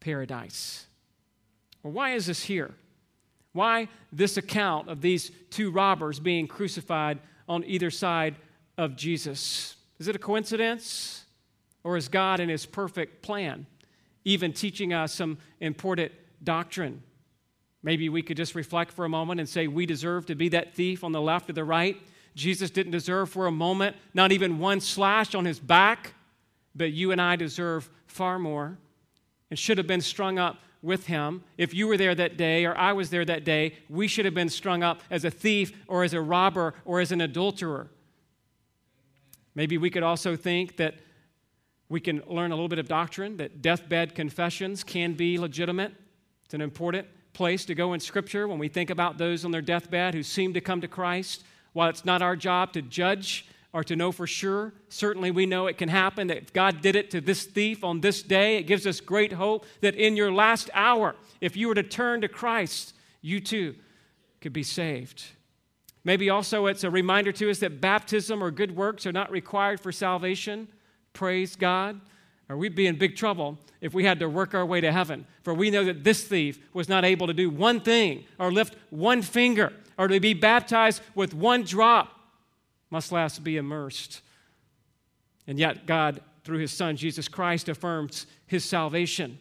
[0.00, 0.86] paradise.
[1.82, 2.74] Well, why is this here?
[3.52, 7.18] Why this account of these two robbers being crucified
[7.48, 8.36] on either side
[8.76, 9.76] of Jesus.
[9.98, 11.24] Is it a coincidence?
[11.84, 13.66] Or is God in his perfect plan
[14.24, 17.02] even teaching us some important doctrine?
[17.82, 20.74] Maybe we could just reflect for a moment and say, We deserve to be that
[20.74, 21.96] thief on the left or the right.
[22.34, 26.14] Jesus didn't deserve for a moment, not even one slash on his back,
[26.74, 28.78] but you and I deserve far more
[29.50, 31.42] and should have been strung up with him.
[31.56, 34.34] If you were there that day or I was there that day, we should have
[34.34, 37.88] been strung up as a thief or as a robber or as an adulterer.
[39.54, 40.94] Maybe we could also think that
[41.88, 45.94] we can learn a little bit of doctrine that deathbed confessions can be legitimate.
[46.44, 49.62] It's an important place to go in Scripture when we think about those on their
[49.62, 51.44] deathbed who seem to come to Christ.
[51.72, 54.72] While it's not our job to judge or to know for sure.
[54.88, 58.22] Certainly, we know it can happen that God did it to this thief on this
[58.22, 61.82] day, it gives us great hope that in your last hour, if you were to
[61.82, 63.74] turn to Christ, you too
[64.40, 65.24] could be saved.
[66.04, 69.80] Maybe also it's a reminder to us that baptism or good works are not required
[69.80, 70.68] for salvation.
[71.12, 72.00] Praise God.
[72.48, 75.26] Or we'd be in big trouble if we had to work our way to heaven.
[75.42, 78.74] For we know that this thief was not able to do one thing or lift
[78.88, 82.17] one finger or to be baptized with one drop
[82.90, 84.22] must last be immersed.
[85.46, 89.38] And yet, God, through his Son, Jesus Christ, affirms his salvation.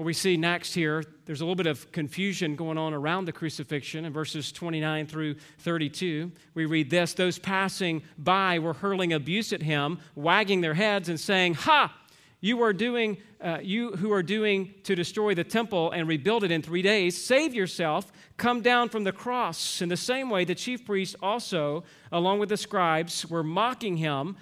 [0.00, 3.32] What we see next here, there's a little bit of confusion going on around the
[3.32, 6.32] crucifixion in verses 29 through 32.
[6.54, 11.20] We read this Those passing by were hurling abuse at him, wagging their heads and
[11.20, 11.94] saying, Ha!
[12.40, 16.50] You are doing, uh, you who are doing to destroy the temple and rebuild it
[16.50, 19.82] in three days, save yourself, come down from the cross.
[19.82, 24.36] In the same way, the chief priests also, along with the scribes, were mocking him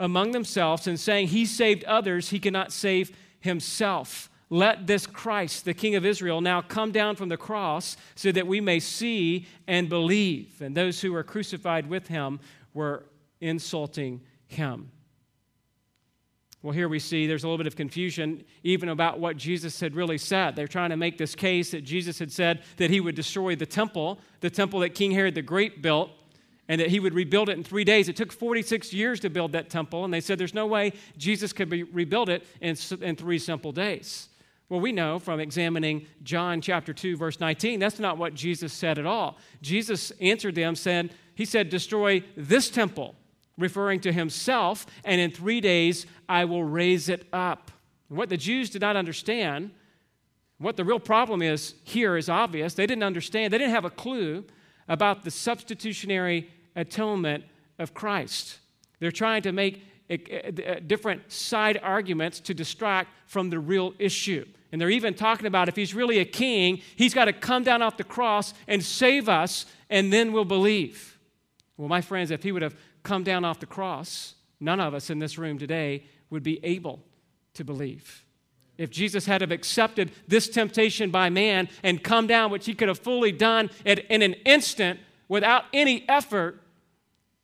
[0.00, 4.28] among themselves and saying, He saved others, he cannot save himself.
[4.50, 8.46] Let this Christ, the King of Israel, now come down from the cross so that
[8.46, 10.62] we may see and believe.
[10.62, 12.40] And those who were crucified with him
[12.72, 13.04] were
[13.40, 14.90] insulting him.
[16.62, 19.94] Well, here we see there's a little bit of confusion even about what Jesus had
[19.94, 20.56] really said.
[20.56, 23.66] They're trying to make this case that Jesus had said that he would destroy the
[23.66, 26.10] temple, the temple that King Herod the Great built,
[26.66, 28.08] and that he would rebuild it in three days.
[28.08, 31.52] It took 46 years to build that temple, and they said there's no way Jesus
[31.52, 34.28] could be, rebuild it in, in three simple days.
[34.68, 38.98] Well, we know from examining John chapter 2, verse 19, that's not what Jesus said
[38.98, 39.38] at all.
[39.62, 43.14] Jesus answered them, said, He said, Destroy this temple
[43.58, 47.70] referring to himself, and in three days I will raise it up.
[48.08, 49.70] what the Jews did not understand,
[50.56, 52.74] what the real problem is here is obvious.
[52.74, 54.44] They didn't understand, they didn't have a clue
[54.88, 57.44] about the substitutionary atonement
[57.78, 58.58] of Christ.
[58.98, 63.94] They're trying to make eh, eh, eh, different side arguments to distract from the real
[63.98, 64.46] issue.
[64.72, 67.82] And they're even talking about if he's really a king, he's got to come down
[67.82, 71.18] off the cross and save us, and then we'll believe.
[71.76, 72.76] Well, my friends, if he would have
[73.08, 77.00] come down off the cross, none of us in this room today would be able
[77.54, 78.26] to believe.
[78.76, 82.88] If Jesus had have accepted this temptation by man and come down, which he could
[82.88, 86.62] have fully done in an instant without any effort,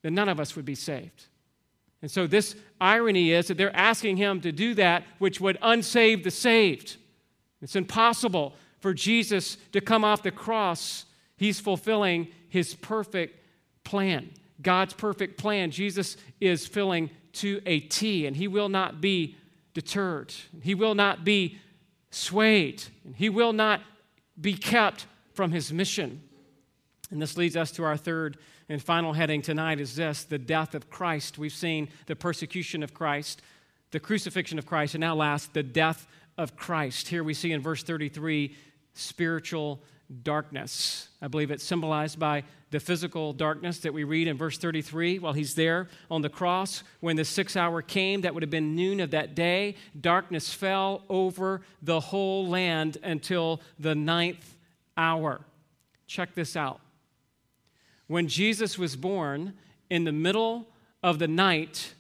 [0.03, 1.29] then none of us would be saved.
[2.03, 6.23] And so, this irony is that they're asking him to do that which would unsave
[6.25, 6.99] the saved.
[7.63, 11.07] It's impossible for Jesus to come off the cross.
[11.39, 13.41] He's fulfilling his perfect
[13.83, 14.31] plan.
[14.63, 19.37] God's perfect plan, Jesus is filling to a T, and he will not be
[19.75, 20.33] deterred.
[20.63, 21.59] He will not be
[22.11, 22.83] swayed.
[23.17, 23.81] He will not
[24.41, 26.23] be kept from his mission.
[27.11, 28.39] And this leads us to our third
[28.69, 31.39] and final heading tonight is this the death of Christ.
[31.39, 33.43] We've seen the persecution of Christ,
[33.91, 36.07] the crucifixion of Christ, and now last, the death
[36.39, 37.09] of Christ.
[37.09, 38.57] Here we see in verse 33
[38.95, 39.83] spiritual
[40.23, 41.09] darkness.
[41.21, 42.45] I believe it's symbolized by
[42.75, 46.83] the physical darkness that we read in verse 33 while he's there on the cross.
[46.99, 51.05] When the six hour came, that would have been noon of that day, darkness fell
[51.09, 54.57] over the whole land until the ninth
[54.97, 55.43] hour.
[56.09, 56.81] Check this out.
[58.09, 59.55] When Jesus was born,
[59.89, 60.67] in the middle
[61.01, 61.95] of the night,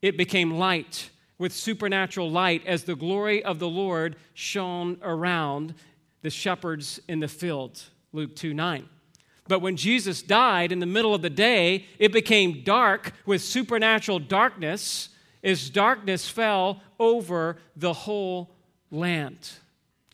[0.00, 5.74] it became light with supernatural light as the glory of the Lord shone around
[6.22, 7.82] the shepherds in the field.
[8.14, 8.88] Luke 2 9.
[9.48, 14.18] But when Jesus died in the middle of the day, it became dark with supernatural
[14.18, 15.10] darkness
[15.42, 18.50] as darkness fell over the whole
[18.90, 19.50] land.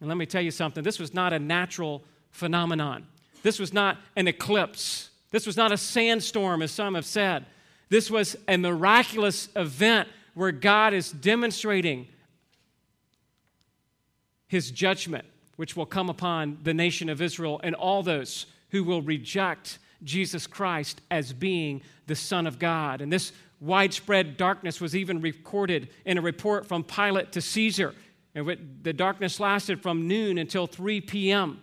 [0.01, 3.07] And let me tell you something this was not a natural phenomenon,
[3.43, 7.47] this was not an eclipse, this was not a sandstorm, as some have said.
[7.89, 12.09] This was a miraculous event where God is demonstrating
[14.49, 15.27] his judgment,
[15.57, 20.47] which will come upon the nation of Israel and all those who will reject Jesus
[20.47, 23.01] Christ as being the Son of God.
[23.01, 27.95] And this widespread darkness was even recorded in a report from Pilate to Caesar.
[28.35, 31.63] And the darkness lasted from noon until 3 p.m.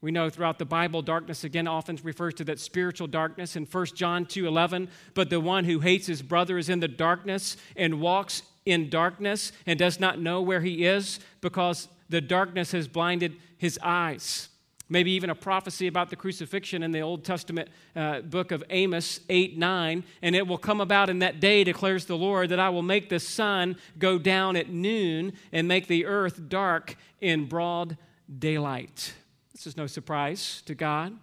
[0.00, 3.86] We know throughout the Bible, darkness again often refers to that spiritual darkness in 1
[3.96, 4.88] John 2 11.
[5.14, 9.50] But the one who hates his brother is in the darkness and walks in darkness
[9.66, 14.48] and does not know where he is because the darkness has blinded his eyes.
[14.90, 19.20] Maybe even a prophecy about the crucifixion in the Old Testament uh, book of Amos
[19.28, 20.04] 8 9.
[20.22, 23.08] And it will come about in that day, declares the Lord, that I will make
[23.10, 27.98] the sun go down at noon and make the earth dark in broad
[28.38, 29.12] daylight.
[29.52, 31.16] This is no surprise to God.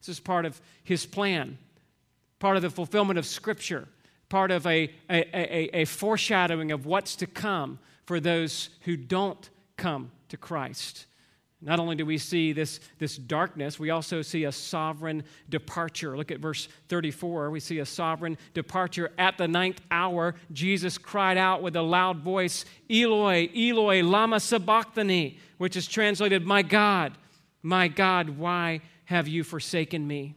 [0.00, 1.58] This is part of His plan,
[2.38, 3.88] part of the fulfillment of Scripture,
[4.28, 9.48] part of a, a, a, a foreshadowing of what's to come for those who don't
[9.76, 11.06] come to Christ.
[11.60, 16.16] Not only do we see this, this darkness, we also see a sovereign departure.
[16.16, 17.50] Look at verse 34.
[17.50, 19.10] We see a sovereign departure.
[19.18, 25.38] At the ninth hour, Jesus cried out with a loud voice, Eloi, Eloi, Lama Sabachthani,
[25.58, 27.18] which is translated, My God,
[27.60, 30.36] my God, why have you forsaken me?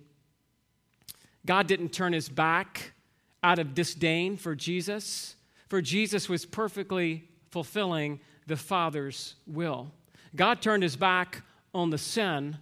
[1.45, 2.93] God didn't turn his back
[3.43, 5.36] out of disdain for Jesus,
[5.69, 9.91] for Jesus was perfectly fulfilling the Father's will.
[10.36, 12.57] God turned his back on the sin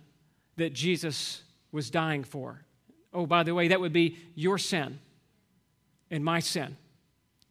[0.57, 2.63] that Jesus was dying for.
[3.13, 4.99] Oh, by the way, that would be your sin
[6.11, 6.77] and my sin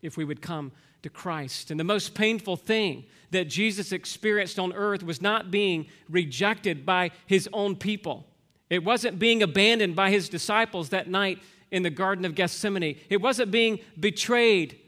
[0.03, 1.71] if we would come to Christ.
[1.71, 7.11] And the most painful thing that Jesus experienced on earth was not being rejected by
[7.27, 8.27] his own people.
[8.71, 11.41] It wasn't being abandoned by his disciples that night
[11.71, 12.99] in the Garden of Gethsemane.
[13.09, 14.79] It wasn't being betrayed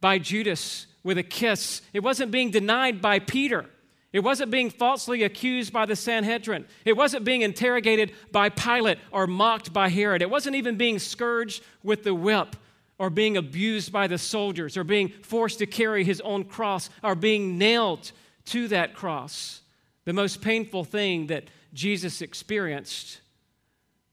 [0.00, 1.82] by Judas with a kiss.
[1.92, 3.66] It wasn't being denied by Peter.
[4.14, 6.66] It wasn't being falsely accused by the Sanhedrin.
[6.84, 10.22] It wasn't being interrogated by Pilate or mocked by Herod.
[10.22, 12.54] It wasn't even being scourged with the whip
[12.96, 17.16] or being abused by the soldiers or being forced to carry his own cross or
[17.16, 18.12] being nailed
[18.44, 19.62] to that cross.
[20.04, 23.20] The most painful thing that Jesus experienced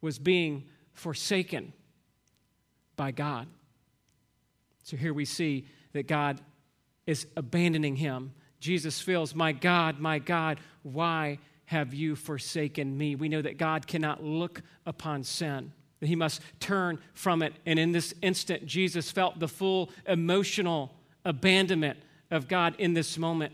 [0.01, 1.73] was being forsaken
[2.95, 3.45] by God.
[4.81, 6.41] So here we see that God
[7.05, 8.31] is abandoning him
[8.61, 13.15] Jesus feels, My God, my God, why have you forsaken me?
[13.15, 17.53] We know that God cannot look upon sin, that he must turn from it.
[17.65, 20.93] And in this instant, Jesus felt the full emotional
[21.25, 21.99] abandonment
[22.29, 23.53] of God in this moment.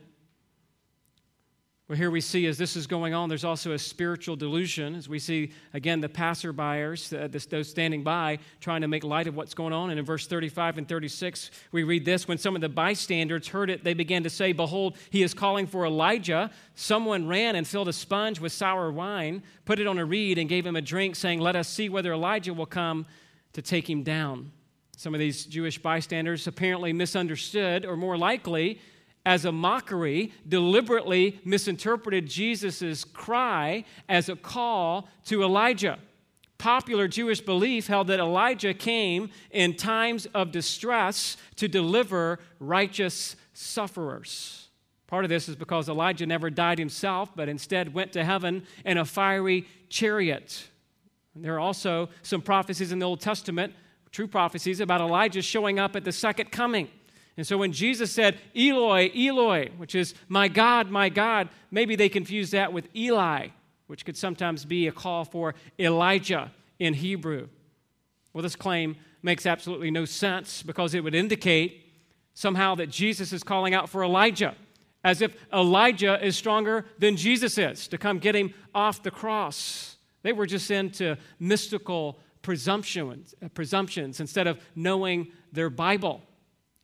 [1.87, 4.93] Well, here we see as this is going on, there's also a spiritual delusion.
[4.93, 9.37] As we see, again, the passerbyers, uh, those standing by, trying to make light of
[9.37, 9.89] what's going on.
[9.89, 13.69] And in verse 35 and 36, we read this When some of the bystanders heard
[13.69, 16.51] it, they began to say, Behold, he is calling for Elijah.
[16.75, 20.49] Someone ran and filled a sponge with sour wine, put it on a reed, and
[20.49, 23.05] gave him a drink, saying, Let us see whether Elijah will come
[23.53, 24.51] to take him down.
[24.97, 28.81] Some of these Jewish bystanders apparently misunderstood, or more likely,
[29.27, 35.99] as a mockery, deliberately misinterpreted Jesus' cry as a call to Elijah.
[36.57, 44.69] Popular Jewish belief held that Elijah came in times of distress to deliver righteous sufferers.
[45.07, 48.97] Part of this is because Elijah never died himself, but instead went to heaven in
[48.97, 50.69] a fiery chariot.
[51.35, 53.73] There are also some prophecies in the Old Testament,
[54.09, 56.87] true prophecies, about Elijah showing up at the second coming.
[57.37, 62.09] And so when Jesus said, Eloi, Eloi, which is my God, my God, maybe they
[62.09, 63.49] confused that with Eli,
[63.85, 67.47] which could sometimes be a call for Elijah in Hebrew.
[68.33, 71.85] Well, this claim makes absolutely no sense because it would indicate
[72.33, 74.55] somehow that Jesus is calling out for Elijah,
[75.03, 79.97] as if Elijah is stronger than Jesus is to come get him off the cross.
[80.23, 86.21] They were just into mystical presumptions, uh, presumptions instead of knowing their Bible.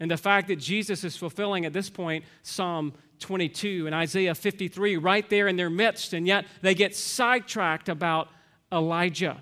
[0.04, 2.92] And the fact that Jesus is fulfilling at this point Psalm
[3.22, 8.28] 22 and Isaiah 53 right there in their midst, and yet they get sidetracked about
[8.70, 9.42] Elijah.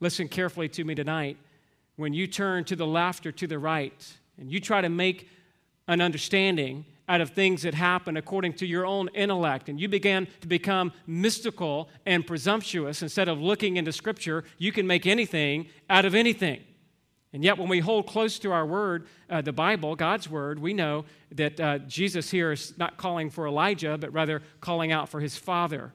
[0.00, 1.36] Listen carefully to me tonight.
[1.96, 5.28] When you turn to the left or to the right, and you try to make
[5.86, 10.28] an understanding out of things that happen according to your own intellect, and you begin
[10.40, 16.06] to become mystical and presumptuous instead of looking into Scripture, you can make anything out
[16.06, 16.62] of anything.
[17.36, 20.72] And yet, when we hold close to our word, uh, the Bible, God's word, we
[20.72, 25.20] know that uh, Jesus here is not calling for Elijah, but rather calling out for
[25.20, 25.92] his father.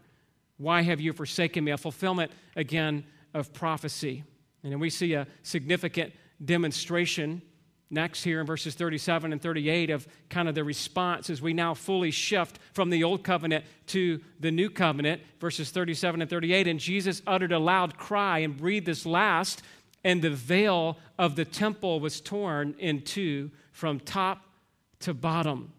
[0.58, 1.72] Why have you forsaken me?
[1.72, 4.24] A fulfillment, again, of prophecy.
[4.62, 6.14] And then we see a significant
[6.46, 7.42] demonstration
[7.90, 11.74] next here in verses 37 and 38 of kind of the response as we now
[11.74, 16.68] fully shift from the old covenant to the new covenant, verses 37 and 38.
[16.68, 19.64] And Jesus uttered a loud cry and breathed this last,
[20.04, 24.44] and the veil of the temple was torn in two from top
[25.00, 25.72] to bottom.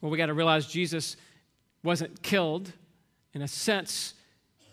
[0.00, 1.16] Well, we got to realize Jesus
[1.82, 2.72] wasn't killed.
[3.32, 4.14] In a sense,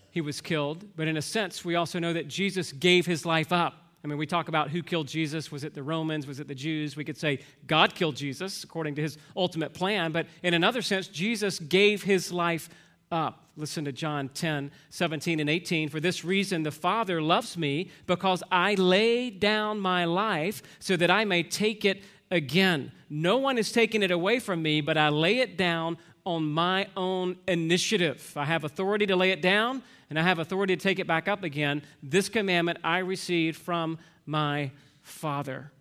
[0.09, 3.51] he was killed, but in a sense, we also know that Jesus gave his life
[3.51, 3.83] up.
[4.03, 5.51] I mean, we talk about who killed Jesus.
[5.51, 6.27] Was it the Romans?
[6.27, 6.95] Was it the Jews?
[6.95, 11.07] We could say God killed Jesus according to his ultimate plan, but in another sense,
[11.07, 12.69] Jesus gave his life
[13.11, 13.46] up.
[13.57, 15.89] Listen to John 10, 17, and 18.
[15.89, 21.09] For this reason, the Father loves me because I lay down my life so that
[21.09, 22.91] I may take it again.
[23.09, 26.87] No one is taking it away from me, but I lay it down on my
[26.95, 28.33] own initiative.
[28.35, 31.27] I have authority to lay it down, and I have authority to take it back
[31.27, 31.81] up again.
[32.03, 33.97] This commandment I received from
[34.27, 35.71] my Father.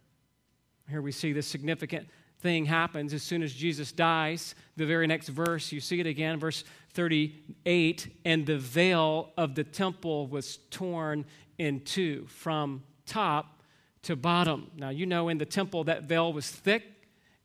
[0.89, 2.09] Here we see this significant
[2.41, 4.55] thing happens as soon as Jesus dies.
[4.77, 6.65] The very next verse, you see it again, verse
[6.97, 11.25] 38 and the veil of the temple was torn
[11.59, 13.63] in two from top
[14.03, 14.71] to bottom.
[14.77, 16.83] Now, you know, in the temple, that veil was thick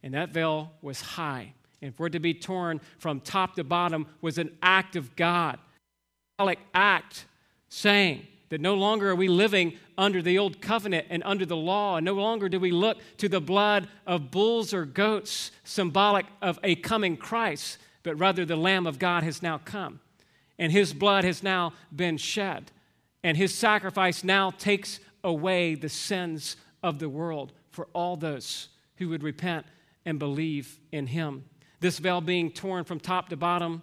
[0.02, 1.54] and that veil was high.
[1.84, 5.60] And for it to be torn from top to bottom was an act of God
[6.74, 7.26] act
[7.70, 11.98] saying that no longer are we living under the old covenant and under the law,
[11.98, 16.60] and no longer do we look to the blood of bulls or goats, symbolic of
[16.64, 20.00] a coming Christ, but rather the Lamb of God has now come,
[20.58, 22.72] and his blood has now been shed,
[23.24, 29.10] and his sacrifice now takes away the sins of the world for all those who
[29.10, 29.66] would repent
[30.06, 31.46] and believe in him.
[31.80, 33.82] This veil being torn from top to bottom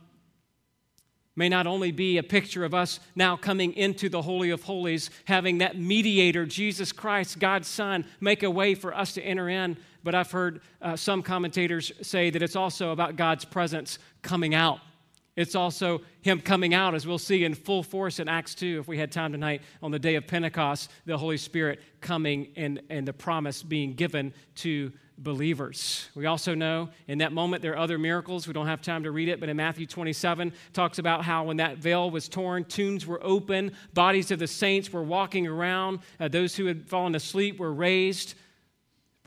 [1.38, 5.08] may not only be a picture of us now coming into the Holy of Holies,
[5.24, 9.76] having that mediator, Jesus Christ, God's Son, make a way for us to enter in,
[10.02, 14.80] but I've heard uh, some commentators say that it's also about God's presence coming out.
[15.36, 18.88] It's also Him coming out, as we'll see in full force in Acts 2, if
[18.88, 23.06] we had time tonight, on the day of Pentecost, the Holy Spirit coming and, and
[23.06, 26.08] the promise being given to believers.
[26.14, 28.46] We also know in that moment there are other miracles.
[28.46, 31.58] We don't have time to read it, but in Matthew 27 talks about how when
[31.58, 36.28] that veil was torn, tombs were open, bodies of the saints were walking around, uh,
[36.28, 38.34] those who had fallen asleep were raised.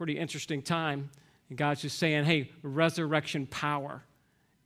[0.02, 1.12] Pretty interesting time.
[1.50, 4.04] And God's just saying, "Hey, resurrection power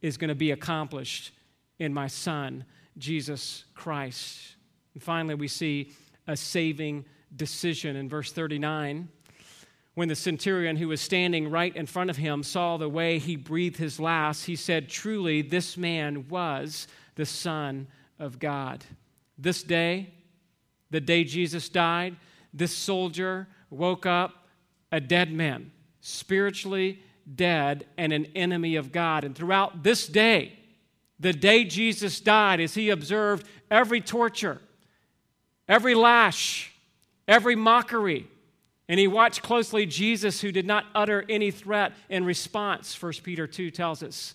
[0.02, 1.34] is going to be accomplished
[1.78, 2.64] in my son,
[2.98, 4.56] Jesus Christ."
[4.94, 5.92] And finally, we see
[6.26, 7.04] a saving
[7.36, 9.10] decision in verse 39
[9.96, 13.36] when the centurion who was standing right in front of him saw the way he
[13.36, 17.88] breathed his last, he said, Truly, this man was the Son
[18.20, 18.86] of God.
[19.38, 20.14] This day,
[20.92, 22.16] the day Jesus died,
[22.54, 24.45] this soldier woke up
[24.96, 27.04] a dead man, spiritually
[27.36, 29.26] dead and an enemy of God.
[29.26, 30.58] And throughout this day,
[31.20, 34.62] the day Jesus died, as he observed every torture,
[35.68, 36.74] every lash,
[37.28, 38.26] every mockery,
[38.88, 43.48] and he watched closely Jesus, who did not utter any threat in response, 1 Peter
[43.48, 44.34] 2 tells us,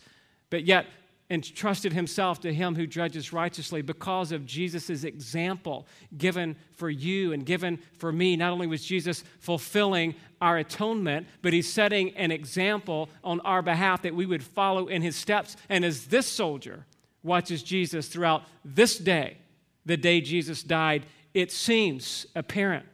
[0.50, 0.84] but yet
[1.30, 5.86] entrusted himself to him who judges righteously because of Jesus' example
[6.18, 8.36] given for you and given for me.
[8.36, 14.02] Not only was Jesus fulfilling our atonement, but he's setting an example on our behalf
[14.02, 15.56] that we would follow in his steps.
[15.68, 16.84] And as this soldier
[17.22, 19.38] watches Jesus throughout this day,
[19.86, 22.86] the day Jesus died, it seems apparent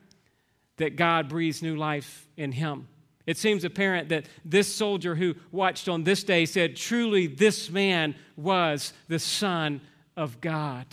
[0.76, 2.88] that God breathes new life in him.
[3.26, 8.14] It seems apparent that this soldier who watched on this day said, Truly, this man
[8.36, 9.80] was the Son
[10.16, 10.86] of God.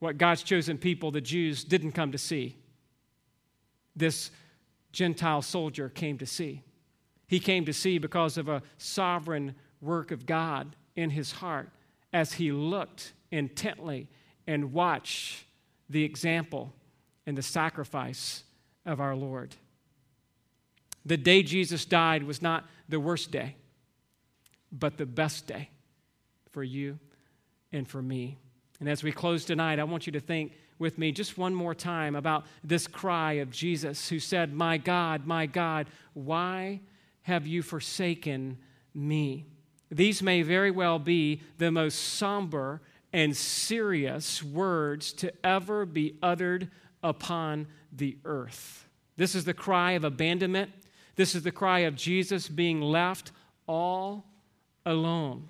[0.00, 2.56] What God's chosen people, the Jews, didn't come to see,
[3.94, 4.30] this
[4.92, 6.62] Gentile soldier came to see.
[7.28, 11.70] He came to see because of a sovereign work of God in his heart
[12.12, 14.08] as he looked intently
[14.46, 15.44] and watched
[15.88, 16.72] the example
[17.26, 18.44] and the sacrifice
[18.84, 19.54] of our Lord.
[21.06, 23.54] The day Jesus died was not the worst day,
[24.72, 25.70] but the best day
[26.50, 26.98] for you
[27.72, 28.38] and for me.
[28.80, 31.74] And as we close tonight, I want you to think with me just one more
[31.74, 36.80] time about this cry of Jesus who said, My God, my God, why
[37.22, 38.58] have you forsaken
[38.92, 39.46] me?
[39.90, 42.82] These may very well be the most somber
[43.12, 46.68] and serious words to ever be uttered
[47.02, 48.88] upon the earth.
[49.16, 50.72] This is the cry of abandonment.
[51.16, 53.32] This is the cry of Jesus being left
[53.66, 54.26] all
[54.84, 55.48] alone.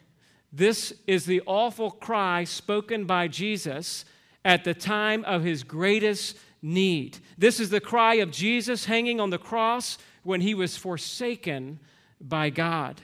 [0.53, 4.05] This is the awful cry spoken by Jesus
[4.45, 7.19] at the time of his greatest need.
[7.37, 11.81] This is the cry of Jesus hanging on the cross when he was forsaken
[12.21, 13.01] by God.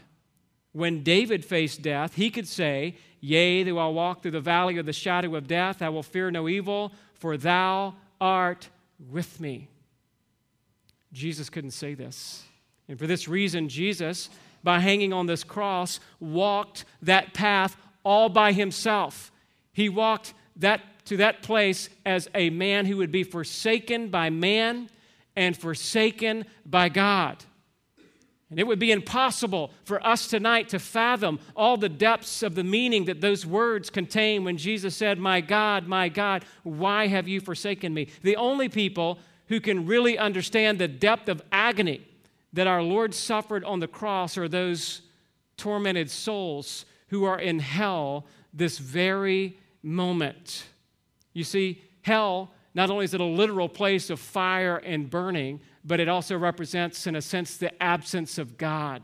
[0.72, 4.86] When David faced death, he could say, Yea, though I walk through the valley of
[4.86, 8.68] the shadow of death, I will fear no evil, for thou art
[9.10, 9.68] with me.
[11.12, 12.44] Jesus couldn't say this.
[12.88, 14.28] And for this reason, Jesus,
[14.62, 19.30] by hanging on this cross, walked that path all by himself.
[19.72, 24.88] He walked that to that place as a man who would be forsaken by man
[25.34, 27.44] and forsaken by God.
[28.50, 32.62] And it would be impossible for us tonight to fathom all the depths of the
[32.62, 37.40] meaning that those words contain when Jesus said, My God, my God, why have you
[37.40, 38.08] forsaken me?
[38.22, 42.06] The only people who can really understand the depth of agony
[42.52, 45.02] that our Lord suffered on the cross are those
[45.56, 50.64] tormented souls who are in hell this very moment.
[51.32, 56.00] You see, hell, not only is it a literal place of fire and burning, but
[56.00, 59.02] it also represents, in a sense, the absence of God.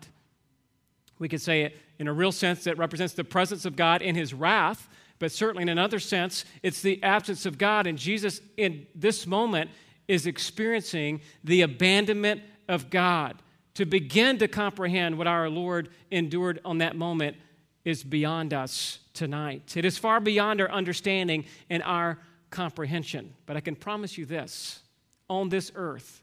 [1.19, 4.15] We could say it in a real sense that represents the presence of God in
[4.15, 4.89] his wrath,
[5.19, 7.87] but certainly in another sense, it's the absence of God.
[7.87, 9.71] And Jesus, in this moment,
[10.07, 13.37] is experiencing the abandonment of God.
[13.75, 17.37] To begin to comprehend what our Lord endured on that moment
[17.85, 19.77] is beyond us tonight.
[19.77, 22.19] It is far beyond our understanding and our
[22.51, 23.35] comprehension.
[23.47, 24.81] But I can promise you this
[25.31, 26.23] on this earth,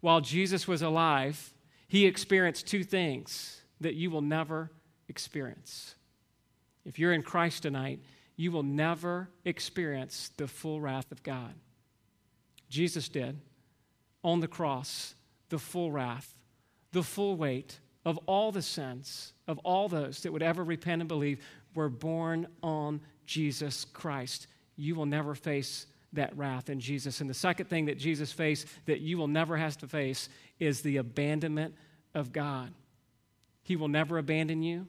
[0.00, 1.52] while Jesus was alive,
[1.88, 4.70] he experienced two things that you will never
[5.08, 5.94] experience.
[6.84, 8.00] If you're in Christ tonight,
[8.36, 11.54] you will never experience the full wrath of God.
[12.68, 13.38] Jesus did
[14.24, 15.14] on the cross,
[15.52, 16.34] the full wrath,
[16.92, 21.08] the full weight of all the sins of all those that would ever repent and
[21.08, 21.44] believe
[21.74, 24.46] were borne on Jesus Christ.
[24.76, 27.20] You will never face that wrath in Jesus.
[27.20, 30.80] And the second thing that Jesus faced that you will never have to face is
[30.80, 31.74] the abandonment
[32.14, 32.72] of God.
[33.62, 34.86] He will never abandon you,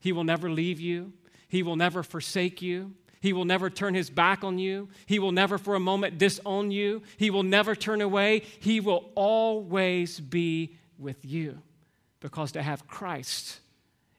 [0.00, 1.14] He will never leave you,
[1.48, 2.92] He will never forsake you.
[3.24, 4.90] He will never turn his back on you.
[5.06, 7.00] He will never for a moment disown you.
[7.16, 8.42] He will never turn away.
[8.60, 11.62] He will always be with you
[12.20, 13.60] because to have Christ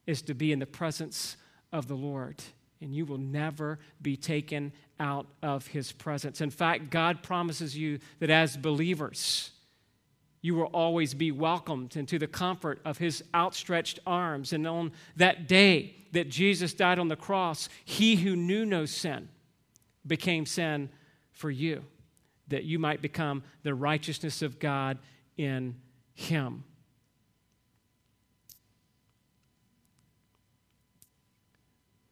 [0.08, 1.38] is to be in the presence
[1.72, 2.42] of the Lord,
[2.82, 6.42] and you will never be taken out of his presence.
[6.42, 9.52] In fact, God promises you that as believers,
[10.46, 14.54] you will always be welcomed into the comfort of his outstretched arms.
[14.54, 19.28] And on that day that Jesus died on the cross, he who knew no sin
[20.06, 20.90] became sin
[21.32, 21.84] for you,
[22.48, 25.00] that you might become the righteousness of God
[25.36, 25.76] in
[26.14, 26.64] him.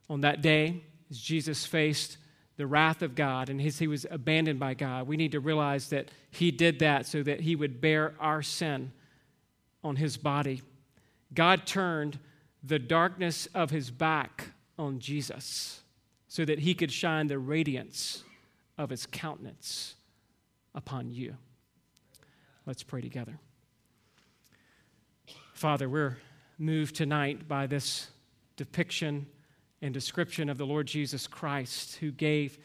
[0.10, 2.18] on that day, as Jesus faced
[2.64, 5.90] the wrath of God and his, he was abandoned by God, we need to realize
[5.90, 8.94] that he did that so that he would bear our sin
[9.84, 10.62] on his body.
[11.34, 12.20] God turned
[12.64, 15.82] the darkness of his back on Jesus
[16.30, 18.24] so that he could shine the radiance
[18.78, 19.96] of his countenance
[20.74, 21.36] upon you.
[22.66, 23.40] Let's pray together.
[25.54, 26.18] Father, we're
[26.58, 28.08] moved tonight by this
[28.56, 29.26] depiction
[29.84, 32.58] and description of the Lord Jesus Christ, who gave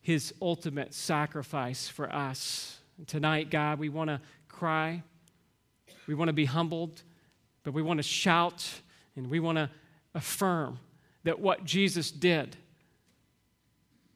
[0.00, 2.78] his ultimate sacrifice for us.
[2.98, 5.04] And tonight, God, we want to cry,
[6.08, 7.04] we want to be humbled,
[7.62, 8.68] but we want to shout
[9.14, 9.70] and we want to
[10.16, 10.80] affirm
[11.22, 12.56] that what Jesus did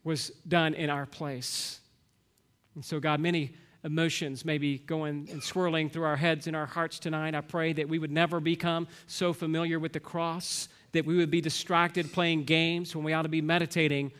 [0.03, 1.79] was done in our place.
[2.75, 3.55] And so, God, many
[3.85, 7.37] emotions may be going and swirling through our heads and our hearts tonight.
[7.37, 11.31] I pray that we would never become so familiar with the cross that we would
[11.31, 14.11] be distracted playing games when we ought to be meditating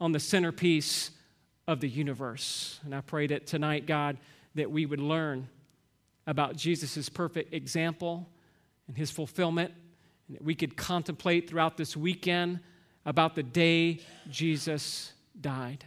[0.00, 1.10] on the centerpiece
[1.66, 2.80] of the universe.
[2.84, 4.18] And I pray that tonight, God,
[4.54, 5.48] that we would learn
[6.26, 8.28] about Jesus' perfect example
[8.86, 9.72] and his fulfillment,
[10.26, 12.60] and that we could contemplate throughout this weekend
[13.06, 14.00] about the day
[14.30, 15.84] Jesus died.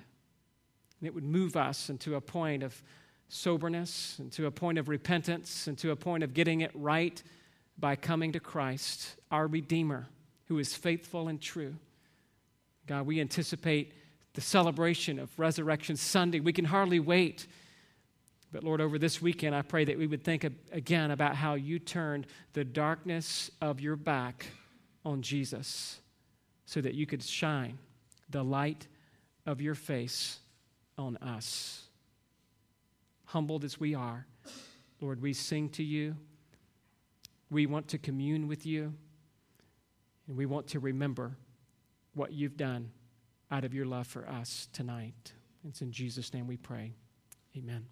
[1.00, 2.82] And it would move us into a point of
[3.28, 7.22] soberness, into a point of repentance, into a point of getting it right
[7.80, 10.08] by coming to Christ, our Redeemer,
[10.52, 11.74] who is faithful and true.
[12.86, 13.94] God, we anticipate
[14.34, 16.42] the celebration of Resurrection Sunday.
[16.42, 17.48] We can hardly wait.
[18.52, 20.44] But Lord, over this weekend, I pray that we would think
[20.74, 24.46] again about how you turned the darkness of your back
[25.06, 26.02] on Jesus
[26.66, 27.78] so that you could shine
[28.30, 28.88] the light
[29.46, 30.38] of your face
[30.98, 31.84] on us.
[33.24, 34.26] Humbled as we are,
[35.00, 36.18] Lord, we sing to you.
[37.50, 38.92] We want to commune with you.
[40.28, 41.38] And we want to remember
[42.14, 42.92] what you've done
[43.50, 45.34] out of your love for us tonight.
[45.68, 46.94] It's in Jesus' name we pray.
[47.58, 47.86] Amen.